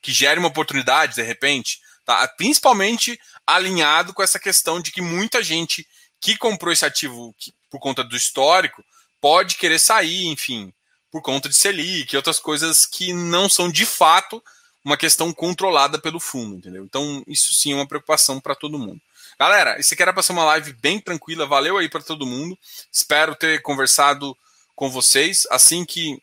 que 0.00 0.12
gere 0.12 0.38
uma 0.38 0.48
oportunidade, 0.48 1.16
de 1.16 1.22
repente. 1.22 1.80
Tá? 2.04 2.26
Principalmente 2.28 3.18
alinhado 3.54 4.12
com 4.12 4.22
essa 4.22 4.38
questão 4.38 4.80
de 4.80 4.90
que 4.90 5.00
muita 5.00 5.42
gente 5.42 5.86
que 6.20 6.36
comprou 6.36 6.72
esse 6.72 6.84
ativo 6.84 7.34
por 7.70 7.80
conta 7.80 8.04
do 8.04 8.16
histórico 8.16 8.84
pode 9.20 9.56
querer 9.56 9.78
sair, 9.78 10.26
enfim, 10.26 10.72
por 11.10 11.22
conta 11.22 11.48
de 11.48 11.56
Selic 11.56 12.12
e 12.12 12.16
outras 12.16 12.38
coisas 12.38 12.86
que 12.86 13.12
não 13.12 13.48
são 13.48 13.70
de 13.70 13.84
fato 13.84 14.42
uma 14.84 14.96
questão 14.96 15.32
controlada 15.32 15.98
pelo 15.98 16.18
fundo, 16.18 16.56
entendeu? 16.56 16.84
Então, 16.84 17.22
isso 17.26 17.54
sim 17.54 17.72
é 17.72 17.76
uma 17.76 17.86
preocupação 17.86 18.40
para 18.40 18.54
todo 18.54 18.78
mundo. 18.78 19.00
Galera, 19.38 19.78
isso 19.78 19.94
aqui 19.94 20.02
era 20.02 20.12
para 20.12 20.22
ser 20.22 20.32
uma 20.32 20.44
live 20.44 20.72
bem 20.74 21.00
tranquila, 21.00 21.46
valeu 21.46 21.78
aí 21.78 21.88
para 21.88 22.02
todo 22.02 22.26
mundo. 22.26 22.58
Espero 22.90 23.34
ter 23.34 23.62
conversado 23.62 24.36
com 24.74 24.90
vocês. 24.90 25.46
Assim 25.50 25.84
que 25.84 26.20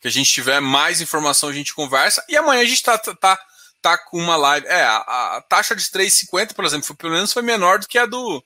que 0.00 0.08
a 0.08 0.10
gente 0.10 0.32
tiver 0.32 0.60
mais 0.60 1.02
informação, 1.02 1.50
a 1.50 1.52
gente 1.52 1.74
conversa. 1.74 2.24
E 2.26 2.36
amanhã 2.36 2.62
a 2.62 2.64
gente 2.64 2.76
está 2.76 2.96
tá, 2.96 3.14
tá 3.14 3.46
tá 3.80 3.98
com 3.98 4.18
uma 4.18 4.36
live. 4.36 4.66
É, 4.66 4.82
a, 4.82 5.36
a 5.36 5.42
taxa 5.42 5.74
de 5.74 5.84
3,50, 5.84 6.54
por 6.54 6.64
exemplo, 6.64 6.86
foi, 6.86 6.96
pelo 6.96 7.12
menos 7.12 7.32
foi 7.32 7.42
menor 7.42 7.78
do 7.78 7.88
que 7.88 7.98
a 7.98 8.06
do. 8.06 8.44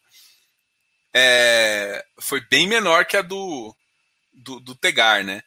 É, 1.12 2.04
foi 2.18 2.40
bem 2.40 2.66
menor 2.66 3.04
que 3.04 3.16
a 3.16 3.22
do, 3.22 3.74
do, 4.32 4.60
do, 4.60 4.74
Tegar, 4.74 5.22
né? 5.24 5.42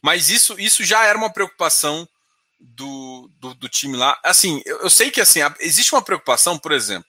Mas 0.00 0.30
isso, 0.30 0.58
isso 0.58 0.82
já 0.84 1.04
era 1.04 1.16
uma 1.16 1.32
preocupação 1.32 2.08
do, 2.58 3.30
do, 3.38 3.54
do 3.54 3.68
time 3.68 3.96
lá. 3.96 4.18
Assim, 4.24 4.60
eu, 4.64 4.80
eu, 4.80 4.90
sei 4.90 5.10
que 5.10 5.20
assim, 5.20 5.40
existe 5.60 5.94
uma 5.94 6.02
preocupação, 6.02 6.58
por 6.58 6.72
exemplo, 6.72 7.08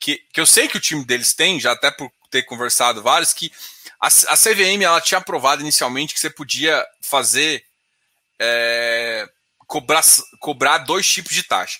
que, 0.00 0.16
que 0.32 0.40
eu 0.40 0.46
sei 0.46 0.66
que 0.66 0.76
o 0.76 0.80
time 0.80 1.04
deles 1.04 1.34
tem, 1.34 1.60
já 1.60 1.72
até 1.72 1.90
por 1.90 2.10
ter 2.30 2.42
conversado 2.42 3.02
vários, 3.02 3.32
que 3.32 3.52
a, 4.00 4.06
a 4.06 4.36
CVM 4.36 4.82
ela 4.82 5.00
tinha 5.00 5.18
aprovado 5.18 5.62
inicialmente 5.62 6.14
que 6.14 6.20
você 6.20 6.30
podia 6.30 6.84
fazer. 7.00 7.64
É, 8.38 9.28
cobrar, 9.70 10.02
cobrar 10.40 10.78
dois 10.78 11.08
tipos 11.08 11.32
de 11.32 11.44
taxa. 11.44 11.78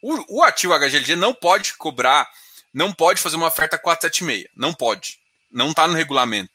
O, 0.00 0.38
o 0.38 0.42
ativo 0.44 0.78
HGLG 0.78 1.16
não 1.16 1.34
pode 1.34 1.74
cobrar, 1.74 2.30
não 2.72 2.92
pode 2.92 3.20
fazer 3.20 3.34
uma 3.34 3.48
oferta 3.48 3.76
476. 3.76 4.48
Não 4.56 4.72
pode. 4.72 5.18
Não 5.50 5.70
está 5.70 5.88
no 5.88 5.94
regulamento. 5.94 6.52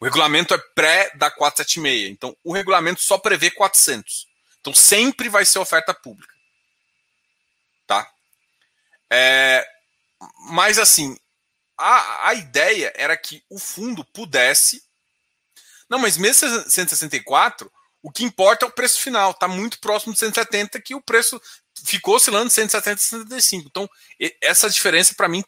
O 0.00 0.04
regulamento 0.06 0.54
é 0.54 0.58
pré 0.74 1.10
da 1.14 1.30
476. 1.30 2.10
Então, 2.10 2.34
o 2.42 2.54
regulamento 2.54 3.02
só 3.02 3.18
prevê 3.18 3.50
400. 3.50 4.26
Então, 4.60 4.74
sempre 4.74 5.28
vai 5.28 5.44
ser 5.44 5.58
oferta 5.58 5.92
pública. 5.92 6.32
Tá? 7.86 8.10
É, 9.10 9.66
mas, 10.50 10.78
assim, 10.78 11.18
a, 11.76 12.28
a 12.28 12.34
ideia 12.34 12.92
era 12.96 13.14
que 13.14 13.44
o 13.50 13.58
fundo 13.58 14.04
pudesse. 14.06 14.82
Não, 15.88 15.98
mas 15.98 16.16
mesmo 16.16 16.70
164, 16.70 17.70
o 18.02 18.10
que 18.10 18.24
importa 18.24 18.64
é 18.64 18.68
o 18.68 18.72
preço 18.72 19.00
final. 19.00 19.32
Está 19.32 19.46
muito 19.46 19.78
próximo 19.78 20.12
de 20.12 20.18
170, 20.18 20.80
que 20.80 20.94
o 20.94 21.02
preço 21.02 21.40
ficou 21.84 22.16
oscilando 22.16 22.50
170 22.50 23.00
e 23.00 23.04
175. 23.04 23.68
Então, 23.68 23.88
essa 24.40 24.68
diferença, 24.68 25.14
para 25.14 25.28
mim, 25.28 25.44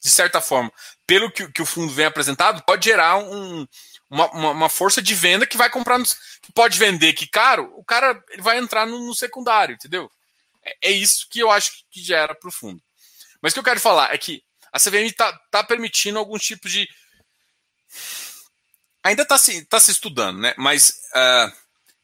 de 0.00 0.10
certa 0.10 0.40
forma, 0.40 0.72
pelo 1.06 1.30
que, 1.30 1.50
que, 1.52 1.62
o 1.62 1.66
fundo 1.66 1.92
vem 1.92 2.06
apresentado, 2.06 2.62
pode 2.64 2.84
gerar 2.84 3.18
um, 3.18 3.66
uma, 4.08 4.30
uma, 4.52 4.68
força 4.68 5.02
de 5.02 5.14
venda 5.14 5.46
que 5.46 5.56
vai 5.56 5.68
comprar, 5.68 6.00
que 6.42 6.52
pode 6.52 6.78
vender 6.78 7.12
que 7.14 7.26
caro, 7.26 7.72
o 7.74 7.84
cara 7.84 8.22
ele 8.30 8.42
vai 8.42 8.58
entrar 8.58 8.86
no, 8.86 9.06
no 9.06 9.14
secundário, 9.14 9.74
entendeu? 9.74 10.10
É, 10.64 10.90
é, 10.90 10.90
isso 10.92 11.26
que 11.28 11.40
eu 11.40 11.50
acho 11.50 11.84
que 11.90 12.02
gera 12.02 12.34
para 12.34 12.48
o 12.48 12.52
fundo. 12.52 12.80
Mas 13.40 13.52
o 13.52 13.54
que 13.54 13.60
eu 13.60 13.64
quero 13.64 13.80
falar 13.80 14.14
é 14.14 14.18
que 14.18 14.42
a 14.72 14.78
CVM 14.78 15.06
está 15.06 15.32
tá 15.50 15.64
permitindo 15.64 16.18
alguns 16.18 16.42
tipos 16.42 16.70
de. 16.70 16.88
Ainda 19.02 19.22
está 19.22 19.38
se, 19.38 19.64
tá 19.64 19.80
se 19.80 19.90
estudando, 19.90 20.40
né? 20.40 20.54
Mas 20.58 20.90
uh, 21.14 21.52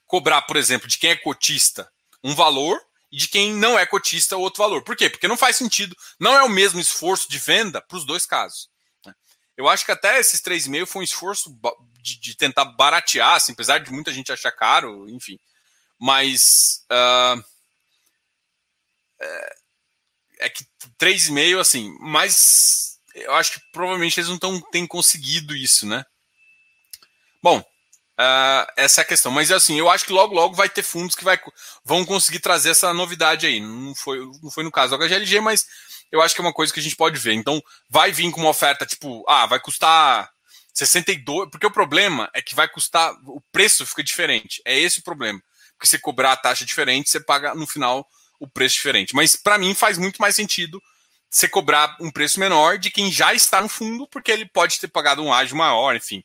cobrar, 0.06 0.42
por 0.42 0.56
exemplo, 0.56 0.88
de 0.88 0.98
quem 0.98 1.10
é 1.10 1.16
cotista 1.16 1.90
um 2.22 2.34
valor 2.34 2.80
e 3.12 3.16
de 3.16 3.28
quem 3.28 3.54
não 3.54 3.78
é 3.78 3.86
cotista 3.86 4.36
outro 4.36 4.62
valor. 4.62 4.82
Por 4.82 4.96
quê? 4.96 5.08
Porque 5.08 5.28
não 5.28 5.36
faz 5.36 5.56
sentido, 5.56 5.96
não 6.18 6.34
é 6.36 6.42
o 6.42 6.48
mesmo 6.48 6.80
esforço 6.80 7.30
de 7.30 7.38
venda 7.38 7.80
para 7.80 7.96
os 7.96 8.04
dois 8.04 8.26
casos. 8.26 8.68
Né? 9.06 9.14
Eu 9.56 9.68
acho 9.68 9.84
que 9.84 9.92
até 9.92 10.18
esses 10.18 10.40
3,5 10.40 10.86
foi 10.86 11.00
um 11.00 11.04
esforço 11.04 11.56
de, 12.00 12.18
de, 12.18 12.36
tentar 12.36 12.64
baratear, 12.64 13.34
assim, 13.34 13.52
apesar 13.52 13.78
de 13.78 13.92
muita 13.92 14.12
gente 14.12 14.32
achar 14.32 14.50
caro, 14.52 15.08
enfim. 15.08 15.38
Mas 15.98 16.84
uh, 16.90 17.44
é, 19.20 19.56
é 20.40 20.48
que 20.48 20.64
3,5, 20.98 21.60
assim, 21.60 21.96
mas 22.00 22.98
eu 23.14 23.32
acho 23.34 23.52
que 23.52 23.60
provavelmente 23.72 24.18
eles 24.18 24.28
não 24.28 24.38
tão, 24.38 24.60
têm 24.60 24.86
conseguido 24.86 25.54
isso, 25.54 25.86
né? 25.86 26.04
Bom, 27.42 27.64
uh, 28.20 28.72
essa 28.76 29.00
é 29.00 29.02
a 29.02 29.06
questão. 29.06 29.32
Mas 29.32 29.50
assim, 29.50 29.78
eu 29.78 29.90
acho 29.90 30.04
que 30.04 30.12
logo, 30.12 30.34
logo 30.34 30.54
vai 30.54 30.68
ter 30.68 30.82
fundos 30.82 31.14
que 31.14 31.24
vai, 31.24 31.38
vão 31.84 32.04
conseguir 32.04 32.40
trazer 32.40 32.70
essa 32.70 32.92
novidade 32.92 33.46
aí. 33.46 33.60
Não 33.60 33.94
foi, 33.94 34.18
não 34.42 34.50
foi 34.50 34.64
no 34.64 34.70
caso 34.70 34.96
do 34.96 35.04
HGLG, 35.04 35.40
mas 35.40 35.66
eu 36.10 36.22
acho 36.22 36.34
que 36.34 36.40
é 36.40 36.44
uma 36.44 36.52
coisa 36.52 36.72
que 36.72 36.80
a 36.80 36.82
gente 36.82 36.96
pode 36.96 37.18
ver. 37.18 37.34
Então, 37.34 37.62
vai 37.88 38.12
vir 38.12 38.30
com 38.30 38.40
uma 38.40 38.50
oferta 38.50 38.86
tipo, 38.86 39.24
ah, 39.28 39.46
vai 39.46 39.60
custar 39.60 40.30
62, 40.72 41.50
porque 41.50 41.66
o 41.66 41.70
problema 41.70 42.28
é 42.34 42.42
que 42.42 42.54
vai 42.54 42.68
custar, 42.68 43.12
o 43.26 43.40
preço 43.52 43.86
fica 43.86 44.02
diferente. 44.02 44.60
É 44.64 44.78
esse 44.78 45.00
o 45.00 45.02
problema. 45.02 45.40
Porque 45.76 45.86
você 45.86 45.98
cobrar 45.98 46.32
a 46.32 46.36
taxa 46.36 46.64
diferente, 46.64 47.10
você 47.10 47.20
paga 47.20 47.54
no 47.54 47.66
final 47.66 48.06
o 48.38 48.48
preço 48.48 48.76
diferente. 48.76 49.14
Mas 49.14 49.36
para 49.36 49.58
mim 49.58 49.74
faz 49.74 49.98
muito 49.98 50.18
mais 50.18 50.34
sentido 50.34 50.82
você 51.30 51.48
cobrar 51.48 51.96
um 52.00 52.10
preço 52.12 52.38
menor 52.38 52.78
de 52.78 52.90
quem 52.90 53.10
já 53.10 53.34
está 53.34 53.60
no 53.60 53.68
fundo, 53.68 54.06
porque 54.08 54.30
ele 54.30 54.46
pode 54.46 54.78
ter 54.78 54.88
pagado 54.88 55.22
um 55.22 55.32
ágio 55.32 55.56
maior, 55.56 55.96
enfim. 55.96 56.22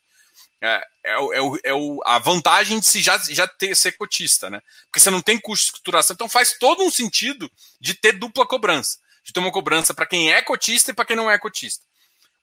É, 0.62 0.86
é, 1.10 1.38
é, 1.38 1.72
é 1.72 1.74
o, 1.74 2.00
a 2.06 2.20
vantagem 2.20 2.80
de 2.80 2.86
se 2.86 3.02
já, 3.02 3.18
já 3.18 3.48
ter, 3.48 3.76
ser 3.76 3.94
cotista, 3.94 4.50
né? 4.50 4.62
Porque 4.86 5.00
você 5.00 5.10
não 5.10 5.22
tem 5.22 5.40
custo 5.40 5.66
de 5.66 5.72
escrituração, 5.72 6.14
então 6.14 6.30
faz 6.30 6.58
todo 6.58 6.84
um 6.84 6.92
sentido 6.92 7.52
de 7.80 7.94
ter 7.94 8.14
dupla 8.14 8.46
cobrança. 8.46 8.98
De 9.24 9.34
ter 9.34 9.40
uma 9.40 9.52
cobrança 9.52 9.94
para 9.94 10.06
quem 10.06 10.32
é 10.32 10.42
cotista 10.42 10.92
e 10.92 10.94
para 10.94 11.06
quem 11.06 11.16
não 11.16 11.30
é 11.30 11.38
cotista. 11.38 11.84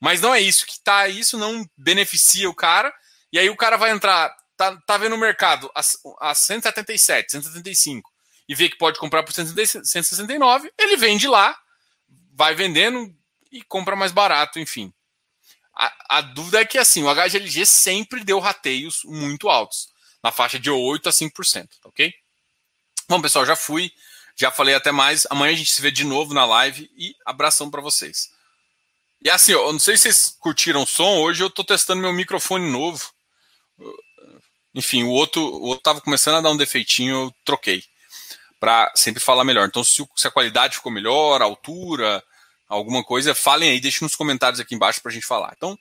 Mas 0.01 0.21
não 0.21 0.35
é 0.35 0.41
isso 0.41 0.67
que 0.67 0.79
tá, 0.81 1.09
isso 1.09 1.39
não 1.39 1.69
beneficia 1.77 2.49
o 2.49 2.55
cara, 2.55 2.93
e 3.33 3.39
aí 3.39 3.49
o 3.49 3.57
cara 3.57 3.77
vai 3.77 3.91
entrar, 3.91 4.35
tá, 4.57 4.77
tá 4.87 4.97
vendo 4.99 5.14
o 5.14 5.19
mercado 5.19 5.71
a, 5.75 5.81
a 6.31 6.35
177, 6.35 7.33
175, 7.33 8.11
e 8.49 8.55
vê 8.55 8.69
que 8.69 8.77
pode 8.77 8.99
comprar 8.99 9.23
por 9.23 9.33
169, 9.33 10.73
ele 10.79 10.97
vende 10.97 11.27
lá, 11.27 11.57
vai 12.35 12.55
vendendo 12.55 13.12
e 13.51 13.62
compra 13.62 13.97
mais 13.97 14.12
barato, 14.12 14.59
enfim. 14.59 14.93
A, 15.77 16.18
a, 16.18 16.20
dúvida 16.22 16.61
é 16.61 16.64
que 16.64 16.79
assim, 16.79 17.03
o 17.03 17.14
HGLG 17.14 17.66
sempre 17.66 18.24
deu 18.24 18.39
rateios 18.39 19.03
muito 19.05 19.49
altos, 19.49 19.89
na 20.22 20.33
faixa 20.33 20.59
de 20.59 20.70
8 20.70 21.09
a 21.09 21.12
5%, 21.12 21.68
tá 21.83 21.89
ok? 21.89 22.14
Bom, 23.09 23.20
pessoal, 23.20 23.45
já 23.45 23.55
fui, 23.55 23.93
já 24.35 24.51
falei 24.51 24.74
até 24.74 24.91
mais. 24.91 25.27
Amanhã 25.31 25.53
a 25.53 25.57
gente 25.57 25.70
se 25.70 25.83
vê 25.83 25.91
de 25.91 26.03
novo 26.03 26.35
na 26.35 26.45
live 26.45 26.91
e 26.97 27.14
abração 27.24 27.70
para 27.70 27.83
vocês. 27.83 28.31
E 29.22 29.31
assim, 29.31 29.53
eu 29.53 29.72
não 29.72 29.79
sei 29.79 29.97
se 29.97 30.05
vocês 30.05 30.37
curtiram 30.41 30.83
o 30.83 30.87
som, 30.87 31.18
hoje 31.18 31.43
eu 31.43 31.49
estou 31.49 31.64
testando 31.64 32.01
meu 32.01 32.12
microfone 32.12 32.70
novo. 32.70 33.12
Enfim, 34.74 35.05
o 35.05 35.11
outro, 35.11 35.43
o 35.43 35.66
outro 35.66 35.83
tava 35.83 36.01
começando 36.01 36.37
a 36.37 36.41
dar 36.41 36.51
um 36.51 36.57
defeitinho, 36.57 37.24
eu 37.24 37.35
troquei 37.45 37.83
para 38.61 38.93
sempre 38.95 39.22
falar 39.22 39.45
melhor. 39.45 39.66
Então, 39.66 39.85
se, 39.85 40.07
se, 40.14 40.27
a 40.27 40.31
qualidade 40.31 40.77
ficou 40.77 40.93
melhor, 40.93 41.41
a 41.41 41.45
altura, 41.45 42.22
alguma 42.69 43.05
coisa, 43.05 43.35
falem 43.35 43.71
aí, 43.71 43.81
deixem 43.81 44.05
nos 44.05 44.14
comentários 44.14 44.61
aqui 44.61 44.75
embaixo 44.75 45.01
para 45.01 45.11
a 45.11 45.14
gente 45.14 45.27
falar. 45.27 45.55
Então, 45.57 45.79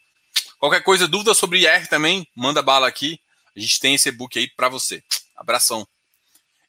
qualquer 0.60 0.84
coisa, 0.84 1.08
dúvida 1.08 1.34
sobre 1.34 1.60
IR 1.60 1.88
também, 1.88 2.28
manda 2.36 2.62
bala 2.62 2.88
aqui. 2.88 3.20
A 3.56 3.60
gente 3.60 3.80
tem 3.80 3.96
esse 3.96 4.10
e-book 4.10 4.38
aí 4.38 4.50
para 4.50 4.70
você. 4.70 5.04
Abração 5.36 5.88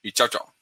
e 0.03 0.12
tchau, 0.12 0.29
tchau. 0.29 0.56